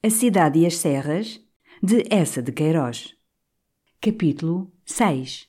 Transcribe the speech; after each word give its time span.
A 0.00 0.10
Cidade 0.10 0.60
e 0.60 0.64
as 0.64 0.76
Serras, 0.76 1.40
de 1.82 2.04
Essa 2.08 2.40
de 2.40 2.52
Queiroz. 2.52 3.16
Capítulo 4.00 4.70
6 4.86 5.48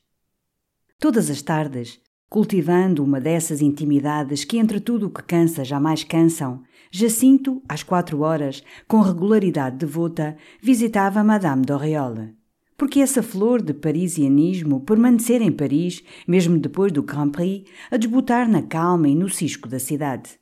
Todas 0.99 1.29
as 1.29 1.43
tardes, 1.43 2.01
cultivando 2.27 3.03
uma 3.03 3.21
dessas 3.21 3.61
intimidades 3.61 4.43
que 4.43 4.57
entre 4.57 4.79
tudo 4.79 5.05
o 5.05 5.09
que 5.11 5.21
cansa 5.21 5.63
jamais 5.63 6.03
cansam, 6.03 6.63
Jacinto, 6.89 7.61
às 7.69 7.83
quatro 7.83 8.21
horas, 8.21 8.63
com 8.87 9.01
regularidade 9.01 9.77
devota, 9.77 10.35
visitava 10.59 11.23
Madame 11.23 11.63
d'Auréole. 11.63 12.35
Porque 12.75 13.01
essa 13.01 13.21
flor 13.21 13.61
de 13.61 13.75
parisianismo 13.75 14.79
permanecer 14.79 15.43
em 15.43 15.51
Paris, 15.51 16.03
mesmo 16.27 16.57
depois 16.57 16.91
do 16.91 17.03
Grand 17.03 17.29
Prix, 17.29 17.69
a 17.91 17.97
desbotar 17.97 18.49
na 18.49 18.63
calma 18.63 19.07
e 19.07 19.13
no 19.13 19.29
cisco 19.29 19.69
da 19.69 19.77
cidade. 19.77 20.38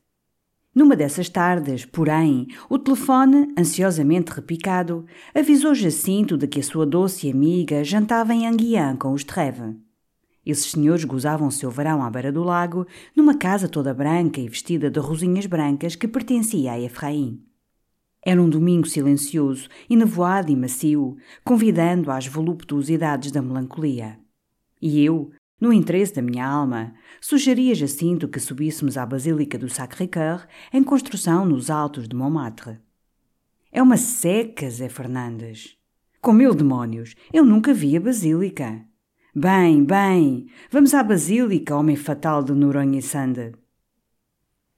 Numa 0.77 0.95
dessas 0.95 1.27
tardes, 1.27 1.85
porém, 1.85 2.49
o 2.69 2.77
telefone, 2.77 3.51
ansiosamente 3.57 4.31
repicado, 4.31 5.07
avisou 5.33 5.73
Jacinto 5.73 6.37
de 6.37 6.45
que 6.45 6.59
a 6.59 6.63
sua 6.63 6.85
doce 6.85 7.31
amiga 7.31 7.83
jantava 7.83 8.31
em 8.31 8.45
Anguian 8.45 8.95
com 8.95 9.11
os 9.11 9.23
Treve. 9.23 9.75
Esses 10.45 10.69
senhores 10.69 11.03
gozavam 11.03 11.49
seu 11.49 11.71
verão 11.71 12.03
à 12.03 12.11
beira 12.11 12.31
do 12.31 12.43
lago, 12.43 12.85
numa 13.15 13.35
casa 13.35 13.67
toda 13.67 13.91
branca 13.91 14.39
e 14.39 14.47
vestida 14.47 14.87
de 14.87 14.99
rosinhas 14.99 15.47
brancas 15.47 15.95
que 15.95 16.07
pertencia 16.07 16.73
a 16.73 16.79
Efraim. 16.79 17.41
Era 18.23 18.39
um 18.39 18.47
domingo 18.47 18.85
silencioso, 18.85 19.67
enevoado 19.89 20.51
e 20.51 20.55
macio, 20.55 21.17
convidando 21.43 22.11
às 22.11 22.27
voluptuosidades 22.27 23.31
da 23.31 23.41
melancolia. 23.41 24.19
E 24.79 25.03
eu, 25.03 25.31
no 25.59 25.73
interesse 25.73 26.13
da 26.13 26.21
minha 26.21 26.47
alma, 26.47 26.93
sugeria 27.19 27.73
Jacinto 27.73 28.27
que 28.27 28.39
subíssemos 28.39 28.97
à 28.97 29.05
Basílica 29.05 29.57
do 29.57 29.69
Sacré-Cœur 29.69 30.45
em 30.71 30.83
construção 30.83 31.45
nos 31.45 31.69
altos 31.69 32.07
de 32.07 32.15
Montmartre. 32.15 32.79
É 33.71 33.81
uma 33.81 33.97
seca, 33.97 34.69
Zé 34.69 34.87
Fernandes. 34.87 35.75
Com 36.21 36.33
mil 36.33 36.53
demónios, 36.53 37.15
eu 37.33 37.45
nunca 37.45 37.73
vi 37.73 37.97
a 37.97 37.99
Basílica. 37.99 38.85
Bem, 39.35 39.83
bem, 39.83 40.47
vamos 40.71 40.93
à 40.93 41.03
Basílica, 41.03 41.75
homem 41.75 41.95
fatal 41.95 42.43
de 42.43 42.53
Noronha 42.53 42.99
e 42.99 43.01
Sanda. 43.01 43.51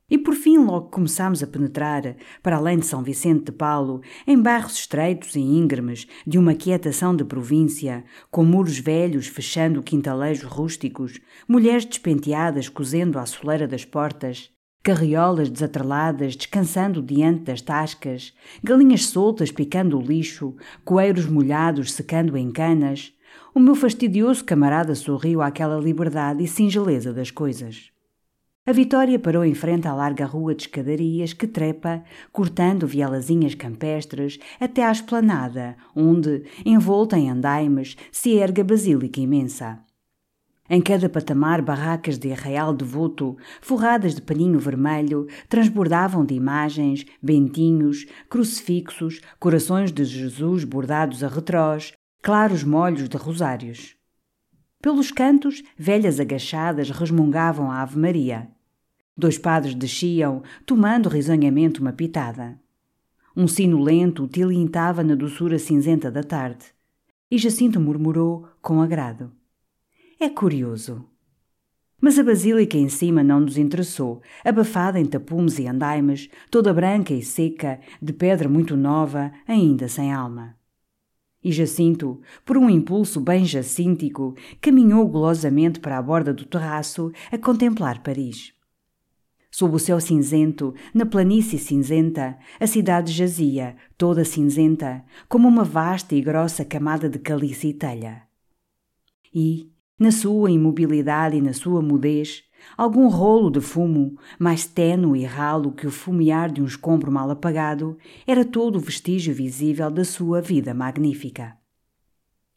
E 0.10 0.18
por 0.18 0.34
fim 0.34 0.58
logo 0.58 0.90
começámos 0.90 1.44
a 1.44 1.48
penetrar, 1.48 2.16
para 2.42 2.58
além 2.58 2.80
de 2.80 2.86
São 2.86 3.04
Vicente 3.04 3.46
de 3.46 3.52
Paulo, 3.52 4.02
em 4.26 4.42
bairros 4.42 4.74
estreitos 4.74 5.36
e 5.36 5.40
íngremes 5.40 6.08
de 6.26 6.38
uma 6.38 6.56
quietação 6.56 7.16
de 7.16 7.24
província, 7.24 8.04
com 8.32 8.44
muros 8.44 8.80
velhos 8.80 9.28
fechando 9.28 9.84
quintalejos 9.84 10.50
rústicos, 10.50 11.20
mulheres 11.48 11.86
despenteadas 11.86 12.68
cozendo 12.68 13.20
à 13.20 13.26
soleira 13.26 13.68
das 13.68 13.86
portas, 13.86 14.50
carriolas 14.82 15.50
desatreladas 15.50 16.36
descansando 16.36 17.02
diante 17.02 17.44
das 17.44 17.62
tascas, 17.62 18.34
galinhas 18.64 19.08
soltas 19.08 19.52
picando 19.52 20.00
o 20.00 20.02
lixo, 20.02 20.56
coeiros 20.84 21.28
molhados 21.28 21.92
secando 21.92 22.36
em 22.38 22.50
canas, 22.50 23.14
o 23.54 23.60
meu 23.60 23.76
fastidioso 23.76 24.44
camarada 24.44 24.96
sorriu 24.96 25.42
àquela 25.42 25.80
liberdade 25.80 26.44
e 26.44 26.48
singeleza 26.48 27.14
das 27.14 27.30
coisas. 27.30 27.92
A 28.70 28.72
Vitória 28.72 29.18
parou 29.18 29.44
em 29.44 29.56
frente 29.56 29.88
à 29.88 29.96
larga 29.96 30.28
rua 30.28 30.54
de 30.54 30.62
escadarias 30.62 31.34
que 31.34 31.48
trepa, 31.48 32.04
cortando 32.32 32.86
vielazinhas 32.86 33.56
campestres, 33.56 34.38
até 34.60 34.86
à 34.86 34.92
esplanada, 34.92 35.76
onde, 35.96 36.44
envolta 36.64 37.18
em 37.18 37.32
andaimes, 37.32 37.98
se 38.12 38.36
ergue 38.36 38.62
a 38.62 38.64
basílica 38.64 39.20
imensa. 39.20 39.80
Em 40.70 40.80
cada 40.82 41.10
patamar, 41.10 41.64
barracas 41.64 42.20
de 42.20 42.32
arraial 42.32 42.72
devoto, 42.72 43.36
forradas 43.60 44.14
de 44.14 44.22
paninho 44.22 44.60
vermelho, 44.60 45.26
transbordavam 45.50 46.24
de 46.24 46.36
imagens, 46.36 47.08
bentinhos, 47.20 48.06
crucifixos, 48.30 49.20
corações 49.40 49.92
de 49.92 50.06
Jesus 50.06 50.64
bordados 50.64 51.24
a 51.24 51.28
retrós, 51.28 51.94
claros 52.22 52.64
molhos 52.64 53.10
de 53.10 53.18
rosários. 53.18 53.96
Pelos 54.80 55.10
cantos, 55.12 55.64
velhas 55.76 56.20
agachadas 56.20 56.92
resmungavam 56.92 57.72
a 57.72 57.82
Ave 57.82 57.98
Maria. 57.98 58.59
Dois 59.20 59.38
padres 59.38 59.76
desciam, 59.76 60.44
tomando 60.66 61.10
risonhamente 61.10 61.82
uma 61.82 61.92
pitada. 61.92 62.58
Um 63.36 63.50
sino 63.50 63.78
lento 63.78 64.26
tilintava 64.30 65.04
na 65.04 65.14
doçura 65.14 65.60
cinzenta 65.60 66.10
da 66.10 66.24
tarde. 66.24 66.68
E 67.30 67.38
Jacinto 67.38 67.82
murmurou 67.82 68.48
com 68.62 68.82
agrado. 68.82 69.30
É 70.22 70.30
curioso. 70.30 71.04
Mas 72.00 72.18
a 72.18 72.24
basílica 72.24 72.78
em 72.78 72.88
cima 72.88 73.22
não 73.22 73.42
nos 73.42 73.58
interessou, 73.58 74.22
abafada 74.42 74.98
em 74.98 75.06
tapumes 75.06 75.60
e 75.60 75.68
andaimes, 75.68 76.30
toda 76.50 76.74
branca 76.74 77.14
e 77.14 77.22
seca, 77.22 77.82
de 78.02 78.14
pedra 78.14 78.48
muito 78.48 78.78
nova, 78.78 79.34
ainda 79.46 79.90
sem 79.90 80.14
alma. 80.14 80.56
E 81.44 81.52
Jacinto, 81.52 82.22
por 82.46 82.58
um 82.58 82.70
impulso 82.70 83.20
bem 83.20 83.44
jacíntico, 83.44 84.34
caminhou 84.62 85.06
golosamente 85.10 85.82
para 85.82 85.98
a 85.98 86.02
borda 86.02 86.34
do 86.34 86.46
terraço 86.46 87.12
a 87.30 87.38
contemplar 87.38 88.02
Paris. 88.02 88.58
Sob 89.52 89.76
o 89.76 89.80
céu 89.80 90.00
cinzento, 90.00 90.76
na 90.94 91.06
planície 91.06 91.58
cinzenta, 91.58 92.38
a 92.60 92.68
cidade 92.68 93.12
jazia, 93.12 93.76
toda 93.98 94.24
cinzenta, 94.24 95.04
como 95.28 95.48
uma 95.48 95.64
vasta 95.64 96.14
e 96.14 96.22
grossa 96.22 96.64
camada 96.64 97.10
de 97.10 97.18
caliça 97.18 97.66
e 97.66 97.74
telha. 97.74 98.24
E, 99.34 99.72
na 100.00 100.12
sua 100.12 100.52
imobilidade 100.52 101.38
e 101.38 101.42
na 101.42 101.52
sua 101.52 101.82
mudez, 101.82 102.44
algum 102.78 103.08
rolo 103.08 103.50
de 103.50 103.60
fumo, 103.60 104.16
mais 104.38 104.68
tenue 104.68 105.22
e 105.22 105.26
ralo 105.26 105.72
que 105.72 105.88
o 105.88 105.92
fumear 105.92 106.52
de 106.52 106.62
um 106.62 106.66
escombro 106.66 107.12
mal 107.12 107.30
apagado, 107.32 107.98
era 108.28 108.46
todo 108.46 108.76
o 108.76 108.80
vestígio 108.80 109.34
visível 109.34 109.90
da 109.90 110.06
sua 110.06 110.42
vida 110.42 110.76
magnífica. 110.76 111.58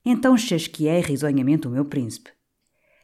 Então 0.05 0.37
chasqueei 0.37 1.01
risonhamente 1.01 1.67
o 1.67 1.71
meu 1.71 1.87
príncipe. 1.87 2.31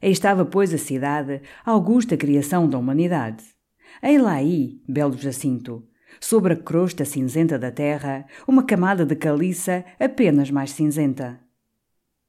Aí 0.03 0.12
estava, 0.12 0.44
pois, 0.44 0.75
a 0.75 0.78
cidade, 0.78 1.41
a 1.65 1.70
augusta 1.70 2.16
criação 2.16 2.69
da 2.69 2.78
humanidade 2.78 3.58
Ei 4.03 4.17
lá 4.17 4.35
aí, 4.35 4.81
belo 4.89 5.17
Jacinto, 5.17 5.85
sobre 6.21 6.53
a 6.53 6.57
crosta 6.57 7.05
cinzenta 7.05 7.59
da 7.59 7.71
terra, 7.71 8.27
uma 8.47 8.63
camada 8.63 9.05
de 9.05 9.17
caliça 9.17 9.85
apenas 9.99 10.51
mais 10.51 10.71
cinzenta. 10.71 11.41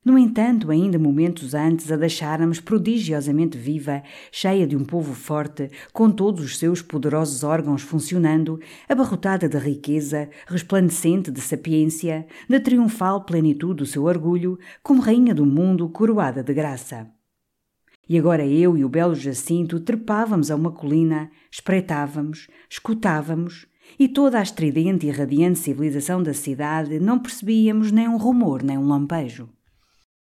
No 0.04 0.18
entanto, 0.18 0.72
ainda 0.72 0.98
momentos 0.98 1.54
antes 1.54 1.92
a 1.92 1.98
deixáramos 1.98 2.60
prodigiosamente 2.60 3.58
viva, 3.58 4.02
cheia 4.32 4.66
de 4.66 4.76
um 4.76 4.84
povo 4.84 5.14
forte, 5.14 5.70
com 5.94 6.10
todos 6.10 6.44
os 6.44 6.58
seus 6.58 6.82
poderosos 6.82 7.44
órgãos 7.44 7.82
funcionando, 7.82 8.60
abarrotada 8.88 9.48
de 9.48 9.58
riqueza, 9.60 10.30
resplandecente 10.48 11.30
de 11.30 11.42
sapiência, 11.42 12.26
da 12.50 12.60
triunfal 12.60 13.26
plenitude 13.26 13.76
do 13.76 13.86
seu 13.86 14.06
orgulho, 14.06 14.58
como 14.82 15.02
rainha 15.02 15.36
do 15.36 15.46
mundo 15.46 15.90
coroada 15.90 16.42
de 16.42 16.54
graça. 16.54 17.12
E 18.10 18.18
agora 18.18 18.44
eu 18.44 18.76
e 18.76 18.84
o 18.84 18.90
belo 18.90 19.14
Jacinto 19.14 19.80
trepávamos 19.80 20.50
a 20.50 20.56
uma 20.56 20.72
colina, 20.72 21.30
espreitávamos, 21.52 22.48
escutávamos, 22.68 23.68
e 24.00 24.08
toda 24.08 24.40
a 24.40 24.42
estridente 24.42 25.06
e 25.06 25.12
radiante 25.12 25.60
civilização 25.60 26.24
da 26.24 26.34
cidade 26.34 27.00
não 27.00 27.20
percebíamos 27.20 27.92
nem 27.92 28.10
um 28.10 28.18
rumor 28.18 28.64
nem 28.64 28.80
um 28.80 28.88
lampejo. 28.88 29.48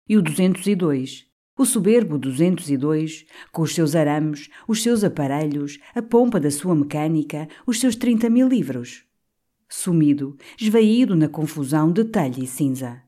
E 0.09 0.17
o 0.17 0.23
202, 0.23 1.27
o 1.59 1.67
soberbo 1.67 2.19
202, 2.19 3.27
com 3.53 3.63
os 3.63 3.75
seus 3.75 3.95
arames, 3.95 4.49
os 4.67 4.83
seus 4.83 5.05
aparelhos, 5.05 5.79
a 5.95 6.01
pompa 6.01 6.41
da 6.41 6.51
sua 6.51 6.75
mecânica, 6.75 7.47
os 7.67 7.79
seus 7.79 7.95
trinta 7.95 8.31
mil 8.31 8.49
livros. 8.49 9.05
Sumido, 9.69 10.37
esvaído 10.59 11.15
na 11.15 11.29
confusão 11.29 11.93
de 11.93 12.05
telha 12.05 12.43
e 12.43 12.47
cinza. 12.47 13.06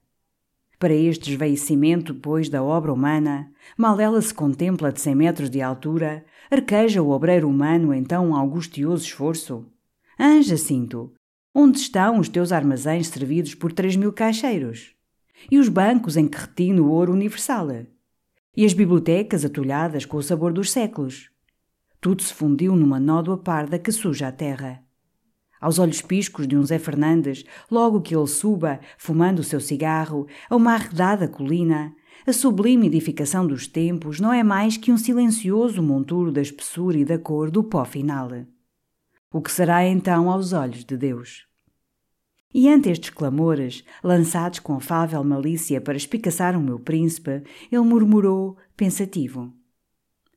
Para 0.79 0.95
este 0.95 1.33
esvaecimento, 1.33 2.15
pois, 2.15 2.49
da 2.49 2.63
obra 2.63 2.93
humana, 2.93 3.51
mal 3.77 3.99
ela 3.99 4.23
se 4.23 4.33
contempla 4.33 4.93
de 4.93 5.01
cem 5.01 5.13
metros 5.13 5.51
de 5.51 5.61
altura, 5.61 6.25
arqueja 6.49 7.03
o 7.03 7.11
obreiro 7.11 7.49
humano 7.49 7.93
então 7.93 8.29
um 8.29 8.37
angustioso 8.37 9.05
esforço. 9.05 9.67
Anja, 10.17 10.51
Jacinto, 10.51 11.13
onde 11.53 11.79
estão 11.79 12.21
os 12.21 12.29
teus 12.29 12.53
armazéns 12.53 13.09
servidos 13.09 13.57
por 13.57 13.73
três 13.73 13.97
mil 13.97 14.13
caixeiros? 14.13 14.95
E 15.51 15.59
os 15.59 15.69
bancos 15.69 16.17
em 16.17 16.29
que 16.29 16.39
retina 16.39 16.81
o 16.81 16.91
ouro 16.91 17.13
universal? 17.13 17.69
E 18.57 18.65
as 18.65 18.73
bibliotecas 18.73 19.45
atulhadas 19.45 20.05
com 20.05 20.17
o 20.17 20.23
sabor 20.23 20.53
dos 20.53 20.71
séculos? 20.71 21.29
Tudo 22.01 22.23
se 22.23 22.33
fundiu 22.33 22.77
numa 22.77 23.01
nódoa 23.01 23.37
parda 23.37 23.81
que 23.81 23.91
suja 23.91 24.29
a 24.29 24.33
terra. 24.33 24.85
Aos 25.61 25.79
olhos 25.79 26.01
piscos 26.01 26.47
de 26.47 26.57
um 26.57 26.65
Zé 26.65 26.79
Fernandes, 26.79 27.45
logo 27.71 28.01
que 28.01 28.15
ele 28.15 28.27
suba, 28.27 28.81
fumando 28.97 29.41
o 29.41 29.45
seu 29.45 29.61
cigarro, 29.61 30.27
a 30.49 30.57
uma 30.57 30.75
arredada 30.75 31.29
colina, 31.29 31.95
a 32.27 32.33
sublime 32.33 32.87
edificação 32.87 33.47
dos 33.47 33.67
tempos 33.67 34.21
não 34.21 34.33
é 34.33 34.43
mais 34.43 34.77
que 34.77 34.93
um 34.93 34.99
silencioso 34.99 35.83
monturo 35.83 36.31
da 36.31 36.43
espessura 36.43 36.99
e 36.99 37.05
da 37.05 37.19
cor 37.19 37.51
do 37.51 37.65
pó 37.65 37.85
final. 37.85 38.31
O 39.33 39.41
que 39.41 39.53
será 39.53 39.87
então 39.87 40.31
aos 40.31 40.53
olhos 40.53 40.85
de 40.85 40.97
Deus? 40.97 41.47
E 42.53 42.69
ante 42.69 42.89
estes 42.91 43.11
clamores, 43.11 43.85
lançados 44.03 44.59
com 44.59 44.75
afável 44.75 45.23
malícia 45.23 45.81
para 45.81 45.97
espicaçar 45.97 46.57
o 46.57 46.63
meu 46.63 46.79
príncipe, 46.79 47.43
ele 47.71 47.83
murmurou, 47.83 48.57
pensativo: 48.77 49.53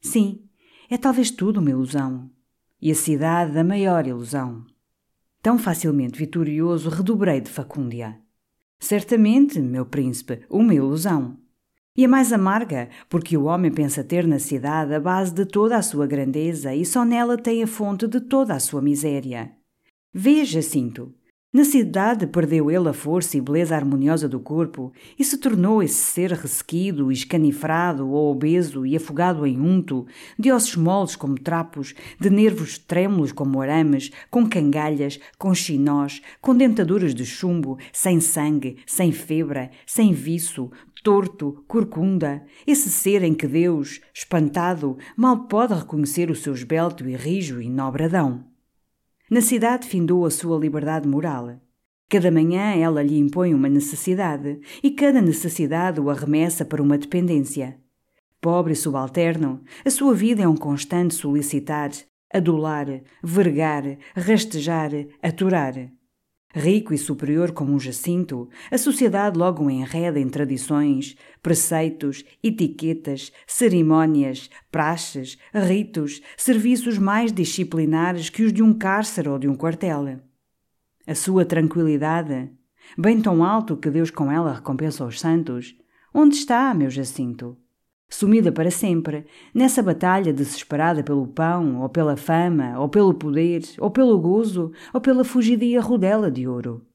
Sim, 0.01 0.43
é 0.89 0.97
talvez 0.97 1.31
tudo 1.31 1.59
uma 1.59 1.69
ilusão. 1.69 2.29
E 2.81 2.91
a 2.91 2.95
cidade 2.95 3.57
a 3.57 3.63
maior 3.63 4.07
ilusão. 4.07 4.65
Tão 5.41 5.57
facilmente 5.57 6.19
vitorioso 6.19 6.89
redobrei 6.89 7.41
de 7.41 7.49
facúndia. 7.49 8.19
Certamente, 8.79 9.59
meu 9.59 9.85
príncipe, 9.85 10.41
uma 10.47 10.73
ilusão. 10.73 11.37
E 11.97 12.05
a 12.05 12.07
mais 12.07 12.31
amarga, 12.31 12.89
porque 13.09 13.35
o 13.35 13.45
homem 13.45 13.71
pensa 13.71 14.03
ter 14.03 14.27
na 14.27 14.37
cidade 14.37 14.93
a 14.93 14.99
base 14.99 15.33
de 15.33 15.45
toda 15.45 15.75
a 15.77 15.81
sua 15.81 16.05
grandeza 16.05 16.75
e 16.75 16.85
só 16.85 17.03
nela 17.03 17.37
tem 17.37 17.63
a 17.63 17.67
fonte 17.67 18.07
de 18.07 18.21
toda 18.21 18.53
a 18.53 18.59
sua 18.59 18.81
miséria. 18.81 19.51
Veja, 20.13 20.61
Cinto, 20.61 21.13
na 21.53 21.65
cidade 21.65 22.25
perdeu 22.27 22.71
ele 22.71 22.87
a 22.87 22.93
força 22.93 23.35
e 23.35 23.41
beleza 23.41 23.75
harmoniosa 23.75 24.29
do 24.29 24.39
corpo 24.39 24.93
e 25.19 25.23
se 25.25 25.37
tornou 25.37 25.83
esse 25.83 25.95
ser 25.95 26.31
ressequido, 26.31 27.11
escanifrado 27.11 28.09
ou 28.09 28.31
obeso 28.31 28.85
e 28.85 28.95
afogado 28.95 29.45
em 29.45 29.59
unto, 29.59 30.07
de 30.39 30.49
ossos 30.49 30.77
moles 30.77 31.13
como 31.17 31.35
trapos, 31.35 31.93
de 32.17 32.29
nervos 32.29 32.77
trêmulos 32.77 33.33
como 33.33 33.59
arames, 33.59 34.11
com 34.29 34.47
cangalhas, 34.47 35.19
com 35.37 35.53
chinós, 35.53 36.21
com 36.39 36.55
dentaduras 36.55 37.13
de 37.13 37.25
chumbo, 37.25 37.77
sem 37.91 38.21
sangue, 38.21 38.77
sem 38.87 39.11
febra, 39.11 39.71
sem 39.85 40.13
viço, 40.13 40.71
torto, 41.03 41.65
corcunda, 41.67 42.45
esse 42.65 42.89
ser 42.89 43.23
em 43.23 43.33
que 43.33 43.45
Deus, 43.45 43.99
espantado, 44.13 44.97
mal 45.17 45.49
pode 45.49 45.73
reconhecer 45.73 46.31
o 46.31 46.35
seu 46.35 46.53
esbelto 46.53 47.09
e 47.09 47.13
rijo 47.13 47.61
e 47.61 47.69
nobre 47.69 48.05
Adão. 48.05 48.50
Na 49.31 49.39
cidade 49.39 49.87
findou 49.87 50.25
a 50.25 50.29
sua 50.29 50.59
liberdade 50.59 51.07
moral. 51.07 51.57
Cada 52.09 52.29
manhã 52.29 52.75
ela 52.75 53.01
lhe 53.01 53.17
impõe 53.17 53.53
uma 53.53 53.69
necessidade 53.69 54.59
e 54.83 54.91
cada 54.91 55.21
necessidade 55.21 56.01
o 56.01 56.09
arremessa 56.09 56.65
para 56.65 56.83
uma 56.83 56.97
dependência. 56.97 57.79
Pobre 58.41 58.73
e 58.73 58.75
subalterno, 58.75 59.61
a 59.85 59.89
sua 59.89 60.13
vida 60.13 60.43
é 60.43 60.47
um 60.49 60.57
constante 60.57 61.13
solicitar, 61.13 61.91
adular, 62.33 62.87
vergar, 63.23 63.97
rastejar, 64.13 64.91
aturar. 65.23 65.75
Rico 66.53 66.93
e 66.93 66.97
superior 66.97 67.51
como 67.51 67.73
um 67.73 67.79
jacinto, 67.79 68.49
a 68.69 68.77
sociedade 68.77 69.37
logo 69.37 69.69
enreda 69.69 70.19
em 70.19 70.27
tradições, 70.27 71.15
preceitos, 71.41 72.25
etiquetas, 72.43 73.31
cerimónias, 73.47 74.49
praxes, 74.71 75.37
ritos, 75.53 76.21
serviços 76.35 76.97
mais 76.97 77.31
disciplinares 77.31 78.29
que 78.29 78.43
os 78.43 78.51
de 78.51 78.61
um 78.61 78.73
cárcere 78.73 79.29
ou 79.29 79.39
de 79.39 79.47
um 79.47 79.55
quartel. 79.55 80.19
A 81.07 81.15
sua 81.15 81.45
tranquilidade, 81.45 82.51
bem 82.97 83.21
tão 83.21 83.43
alto 83.43 83.77
que 83.77 83.89
Deus 83.89 84.11
com 84.11 84.31
ela 84.31 84.53
recompensa 84.53 85.05
os 85.05 85.19
santos, 85.19 85.75
onde 86.13 86.35
está, 86.35 86.73
meu 86.73 86.89
Jacinto? 86.89 87.57
Sumida 88.11 88.51
para 88.51 88.69
sempre, 88.69 89.25
nessa 89.53 89.81
batalha 89.81 90.33
desesperada 90.33 91.01
pelo 91.01 91.25
pão, 91.25 91.81
ou 91.81 91.89
pela 91.89 92.17
fama, 92.17 92.77
ou 92.77 92.89
pelo 92.89 93.13
poder, 93.13 93.63
ou 93.79 93.89
pelo 93.89 94.19
gozo, 94.19 94.71
ou 94.93 94.99
pela 94.99 95.23
fugidia 95.23 95.81
rodela 95.81 96.29
de 96.29 96.47
ouro. 96.47 96.85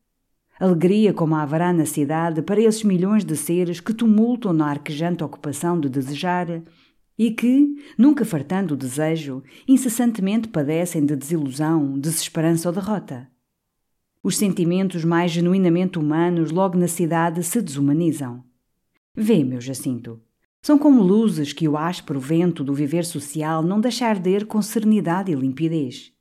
Alegria 0.60 1.12
como 1.12 1.34
haverá 1.34 1.72
na 1.72 1.84
cidade 1.84 2.42
para 2.42 2.60
esses 2.60 2.84
milhões 2.84 3.24
de 3.24 3.36
seres 3.36 3.80
que 3.80 3.92
tumultam 3.92 4.52
na 4.52 4.68
arquejante 4.68 5.24
ocupação 5.24 5.78
de 5.80 5.88
desejar 5.88 6.62
e 7.18 7.30
que, 7.30 7.74
nunca 7.96 8.24
fartando 8.24 8.74
o 8.74 8.76
desejo, 8.76 9.42
incessantemente 9.66 10.48
padecem 10.48 11.04
de 11.04 11.16
desilusão, 11.16 11.98
desesperança 11.98 12.68
ou 12.68 12.74
derrota. 12.74 13.28
Os 14.22 14.36
sentimentos 14.36 15.04
mais 15.04 15.30
genuinamente 15.30 15.98
humanos 15.98 16.50
logo 16.50 16.76
na 16.76 16.88
cidade 16.88 17.42
se 17.42 17.62
desumanizam. 17.62 18.42
Vê, 19.14 19.44
meu 19.44 19.60
Jacinto, 19.60 20.20
são 20.62 20.78
como 20.78 21.02
luzes 21.02 21.52
que 21.52 21.68
o 21.68 21.76
áspero 21.76 22.18
vento 22.18 22.64
do 22.64 22.74
viver 22.74 23.04
social 23.04 23.62
não 23.62 23.80
deixa 23.80 24.06
arder 24.06 24.46
com 24.46 24.60
serenidade 24.60 25.30
e 25.30 25.34
limpidez. 25.34 26.12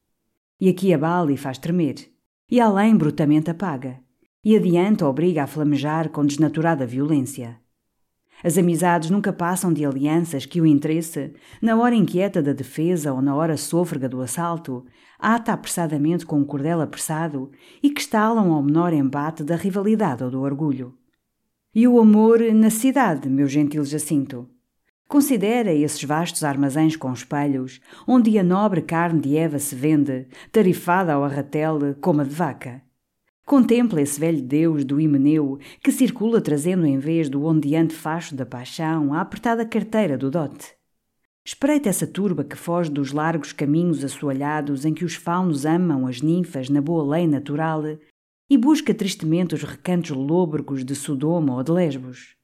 E 0.59 0.69
aqui 0.69 0.93
abala 0.93 1.31
e 1.31 1.37
faz 1.37 1.57
tremer, 1.57 1.95
e 2.49 2.59
além 2.59 2.95
brutamente 2.95 3.49
apaga, 3.49 3.99
e 4.43 4.55
adianta 4.55 5.07
obriga 5.07 5.43
a 5.43 5.47
flamejar 5.47 6.09
com 6.09 6.25
desnaturada 6.25 6.85
violência. 6.85 7.59
As 8.43 8.57
amizades 8.57 9.09
nunca 9.09 9.33
passam 9.33 9.73
de 9.73 9.85
alianças 9.85 10.45
que 10.45 10.61
o 10.61 10.65
interesse, 10.65 11.33
na 11.61 11.75
hora 11.77 11.95
inquieta 11.95 12.43
da 12.43 12.53
defesa 12.53 13.13
ou 13.13 13.21
na 13.21 13.33
hora 13.33 13.57
sôfrega 13.57 14.07
do 14.07 14.21
assalto, 14.21 14.85
ata 15.17 15.53
apressadamente 15.53 16.25
com 16.25 16.39
um 16.39 16.45
cordel 16.45 16.81
apressado 16.81 17.51
e 17.81 17.89
que 17.89 18.01
estalam 18.01 18.51
ao 18.51 18.61
menor 18.61 18.93
embate 18.93 19.43
da 19.43 19.55
rivalidade 19.55 20.23
ou 20.23 20.29
do 20.29 20.41
orgulho. 20.41 20.93
E 21.77 21.89
o 21.89 21.99
amor 21.99 22.39
na 22.53 22.69
cidade, 22.69 23.27
meu 23.27 23.49
gentil 23.49 23.83
Jacinto. 23.83 24.49
Considera 25.09 25.73
esses 25.73 26.01
vastos 26.05 26.41
armazéns 26.45 26.95
com 26.95 27.11
espelhos, 27.11 27.81
onde 28.07 28.39
a 28.39 28.43
nobre 28.45 28.81
carne 28.81 29.19
de 29.19 29.35
Eva 29.35 29.59
se 29.59 29.75
vende, 29.75 30.25
tarifada 30.53 31.11
ao 31.11 31.25
arratel 31.25 31.93
como 31.99 32.21
a 32.21 32.23
de 32.23 32.33
vaca. 32.33 32.81
Contempla 33.45 34.01
esse 34.01 34.17
velho 34.17 34.41
Deus 34.41 34.85
do 34.85 35.01
Himeneu 35.01 35.59
que 35.83 35.91
circula 35.91 36.39
trazendo 36.39 36.85
em 36.85 36.97
vez 36.97 37.27
do 37.27 37.43
ondeante 37.43 37.93
facho 37.93 38.37
da 38.37 38.45
paixão 38.45 39.13
a 39.13 39.19
apertada 39.19 39.65
carteira 39.65 40.17
do 40.17 40.31
dote. 40.31 40.73
Espreita 41.43 41.89
essa 41.89 42.07
turba 42.07 42.45
que 42.45 42.55
foge 42.55 42.89
dos 42.89 43.11
largos 43.11 43.51
caminhos 43.51 44.01
assoalhados 44.01 44.85
em 44.85 44.93
que 44.93 45.03
os 45.03 45.15
faunos 45.15 45.65
amam 45.65 46.07
as 46.07 46.21
ninfas 46.21 46.69
na 46.69 46.79
boa 46.79 47.03
lei 47.03 47.27
natural 47.27 47.83
e 48.49 48.57
busca 48.57 48.93
tristemente 48.93 49.55
os 49.55 49.63
recantos 49.63 50.11
lôbregos 50.11 50.85
de 50.85 50.95
Sodoma 50.95 51.55
ou 51.55 51.63
de 51.63 51.71
Lesbos. 51.71 52.35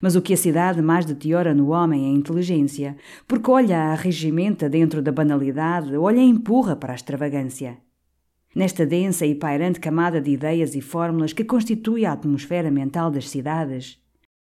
Mas 0.00 0.16
o 0.16 0.22
que 0.22 0.34
a 0.34 0.36
cidade 0.36 0.82
mais 0.82 1.04
deteriora 1.04 1.54
no 1.54 1.70
homem 1.70 2.06
é 2.06 2.08
a 2.08 2.18
inteligência, 2.18 2.96
porque 3.26 3.50
olha 3.50 3.78
a 3.78 3.94
regimenta 3.94 4.68
dentro 4.68 5.00
da 5.00 5.12
banalidade, 5.12 5.96
olha 5.96 6.18
e 6.18 6.24
empurra 6.24 6.74
para 6.74 6.92
a 6.92 6.96
extravagância. 6.96 7.78
Nesta 8.54 8.84
densa 8.84 9.24
e 9.24 9.34
pairante 9.34 9.80
camada 9.80 10.20
de 10.20 10.30
ideias 10.30 10.74
e 10.74 10.80
fórmulas 10.80 11.32
que 11.32 11.44
constitui 11.44 12.04
a 12.04 12.12
atmosfera 12.12 12.70
mental 12.70 13.10
das 13.10 13.30
cidades, 13.30 13.98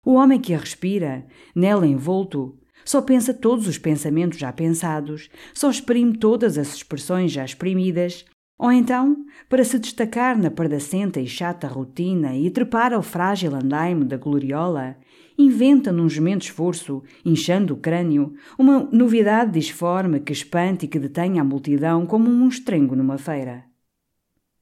o 0.05 0.15
homem 0.15 0.41
que 0.41 0.53
a 0.53 0.59
respira, 0.59 1.25
nela 1.55 1.87
envolto, 1.87 2.59
só 2.85 3.01
pensa 3.01 3.33
todos 3.33 3.69
os 3.69 3.79
pensamentos 3.79 4.39
já 4.39 4.53
pensados, 4.53 5.31
só 5.55 5.71
exprime 5.71 6.17
todas 6.17 6.59
as 6.59 6.75
expressões 6.75 7.31
já 7.31 7.45
exprimidas 7.45 8.25
ou 8.63 8.71
então, 8.71 9.27
para 9.49 9.65
se 9.65 9.77
destacar 9.77 10.39
na 10.39 10.49
pardacenta 10.49 11.21
e 11.21 11.27
chata 11.27 11.67
rotina 11.67 12.37
e 12.37 12.49
trepar 12.49 12.93
ao 12.93 13.03
frágil 13.03 13.57
andaime 13.57 14.05
da 14.05 14.17
gloriola, 14.17 14.97
inventa 15.37 15.91
num 15.91 16.09
gemento 16.09 16.43
esforço, 16.43 17.03
inchando 17.25 17.75
o 17.75 17.77
crânio, 17.77 18.35
uma 18.57 18.89
novidade 18.93 19.51
disforme 19.51 20.21
que 20.21 20.33
espante 20.33 20.85
e 20.85 20.89
que 20.89 21.01
detenha 21.01 21.43
a 21.43 21.45
multidão 21.45 22.07
como 22.07 22.31
um 22.31 22.47
estrengo 22.47 22.95
numa 22.95 23.19
feira. 23.19 23.65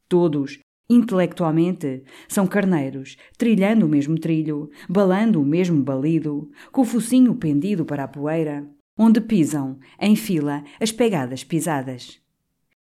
Todos, 0.09 0.59
intelectualmente, 0.89 2.03
são 2.27 2.47
carneiros, 2.47 3.19
trilhando 3.37 3.85
o 3.85 3.89
mesmo 3.89 4.19
trilho, 4.19 4.71
balando 4.89 5.43
o 5.43 5.45
mesmo 5.45 5.83
balido, 5.83 6.51
com 6.73 6.81
o 6.81 6.87
focinho 6.87 7.35
pendido 7.35 7.85
para 7.85 8.05
a 8.05 8.09
poeira, 8.09 8.67
onde 8.97 9.21
pisam, 9.21 9.79
em 10.01 10.17
fila, 10.17 10.65
as 10.81 10.91
pegadas 10.91 11.45
pisadas 11.45 12.19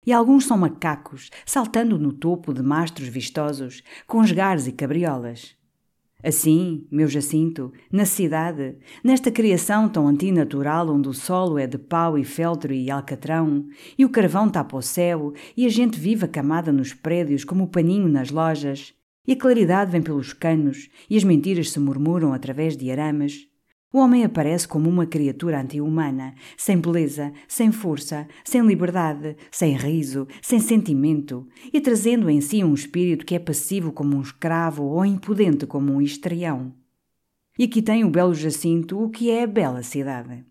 e 0.07 0.13
alguns 0.13 0.45
são 0.45 0.57
macacos, 0.57 1.29
saltando 1.45 1.99
no 1.99 2.13
topo 2.13 2.53
de 2.53 2.63
mastros 2.63 3.09
vistosos, 3.09 3.83
com 4.07 4.23
esgares 4.23 4.65
e 4.65 4.71
cabriolas. 4.71 5.53
Assim, 6.23 6.87
meu 6.89 7.09
Jacinto, 7.09 7.73
na 7.91 8.05
cidade, 8.05 8.77
nesta 9.03 9.29
criação 9.29 9.89
tão 9.89 10.07
antinatural 10.07 10.89
onde 10.89 11.09
o 11.09 11.13
solo 11.13 11.59
é 11.59 11.67
de 11.67 11.77
pau 11.77 12.17
e 12.17 12.23
feltro 12.23 12.73
e 12.73 12.89
alcatrão, 12.89 13.67
e 13.97 14.05
o 14.05 14.09
carvão 14.09 14.49
tapa 14.49 14.77
o 14.77 14.81
céu, 14.81 15.33
e 15.55 15.65
a 15.65 15.69
gente 15.69 15.99
vive 15.99 16.23
acamada 16.23 16.71
nos 16.71 16.93
prédios 16.93 17.43
como 17.43 17.65
o 17.65 17.67
paninho 17.67 18.07
nas 18.07 18.31
lojas, 18.31 18.93
e 19.27 19.33
a 19.33 19.37
claridade 19.37 19.91
vem 19.91 20.01
pelos 20.01 20.31
canos, 20.31 20.89
e 21.09 21.17
as 21.17 21.23
mentiras 21.25 21.69
se 21.69 21.79
murmuram 21.81 22.31
através 22.31 22.77
de 22.77 22.89
arames, 22.89 23.47
o 23.91 23.99
homem 23.99 24.25
aparece 24.25 24.67
como 24.67 24.89
uma 24.89 25.05
criatura 25.05 25.61
anti-humana, 25.61 26.35
sem 26.57 26.77
beleza, 26.77 27.31
sem 27.47 27.71
força, 27.71 28.27
sem 28.43 28.61
liberdade, 28.61 29.37
sem 29.49 29.77
riso, 29.77 30.27
sem 30.41 30.59
sentimento, 30.59 31.47
e 31.71 31.79
trazendo 31.79 32.29
em 32.29 32.41
si 32.41 32.63
um 32.63 32.73
espírito 32.73 33.25
que 33.25 33.35
é 33.35 33.39
passivo 33.39 33.91
como 33.91 34.17
um 34.17 34.21
escravo 34.21 34.83
ou 34.83 35.05
impudente 35.05 35.65
como 35.65 35.93
um 35.93 36.01
histrião. 36.01 36.73
E 37.57 37.63
aqui 37.63 37.81
tem 37.81 38.03
o 38.03 38.09
belo 38.09 38.33
Jacinto 38.33 39.01
o 39.01 39.09
que 39.09 39.31
é 39.31 39.43
a 39.43 39.47
bela 39.47 39.81
cidade. 39.81 40.46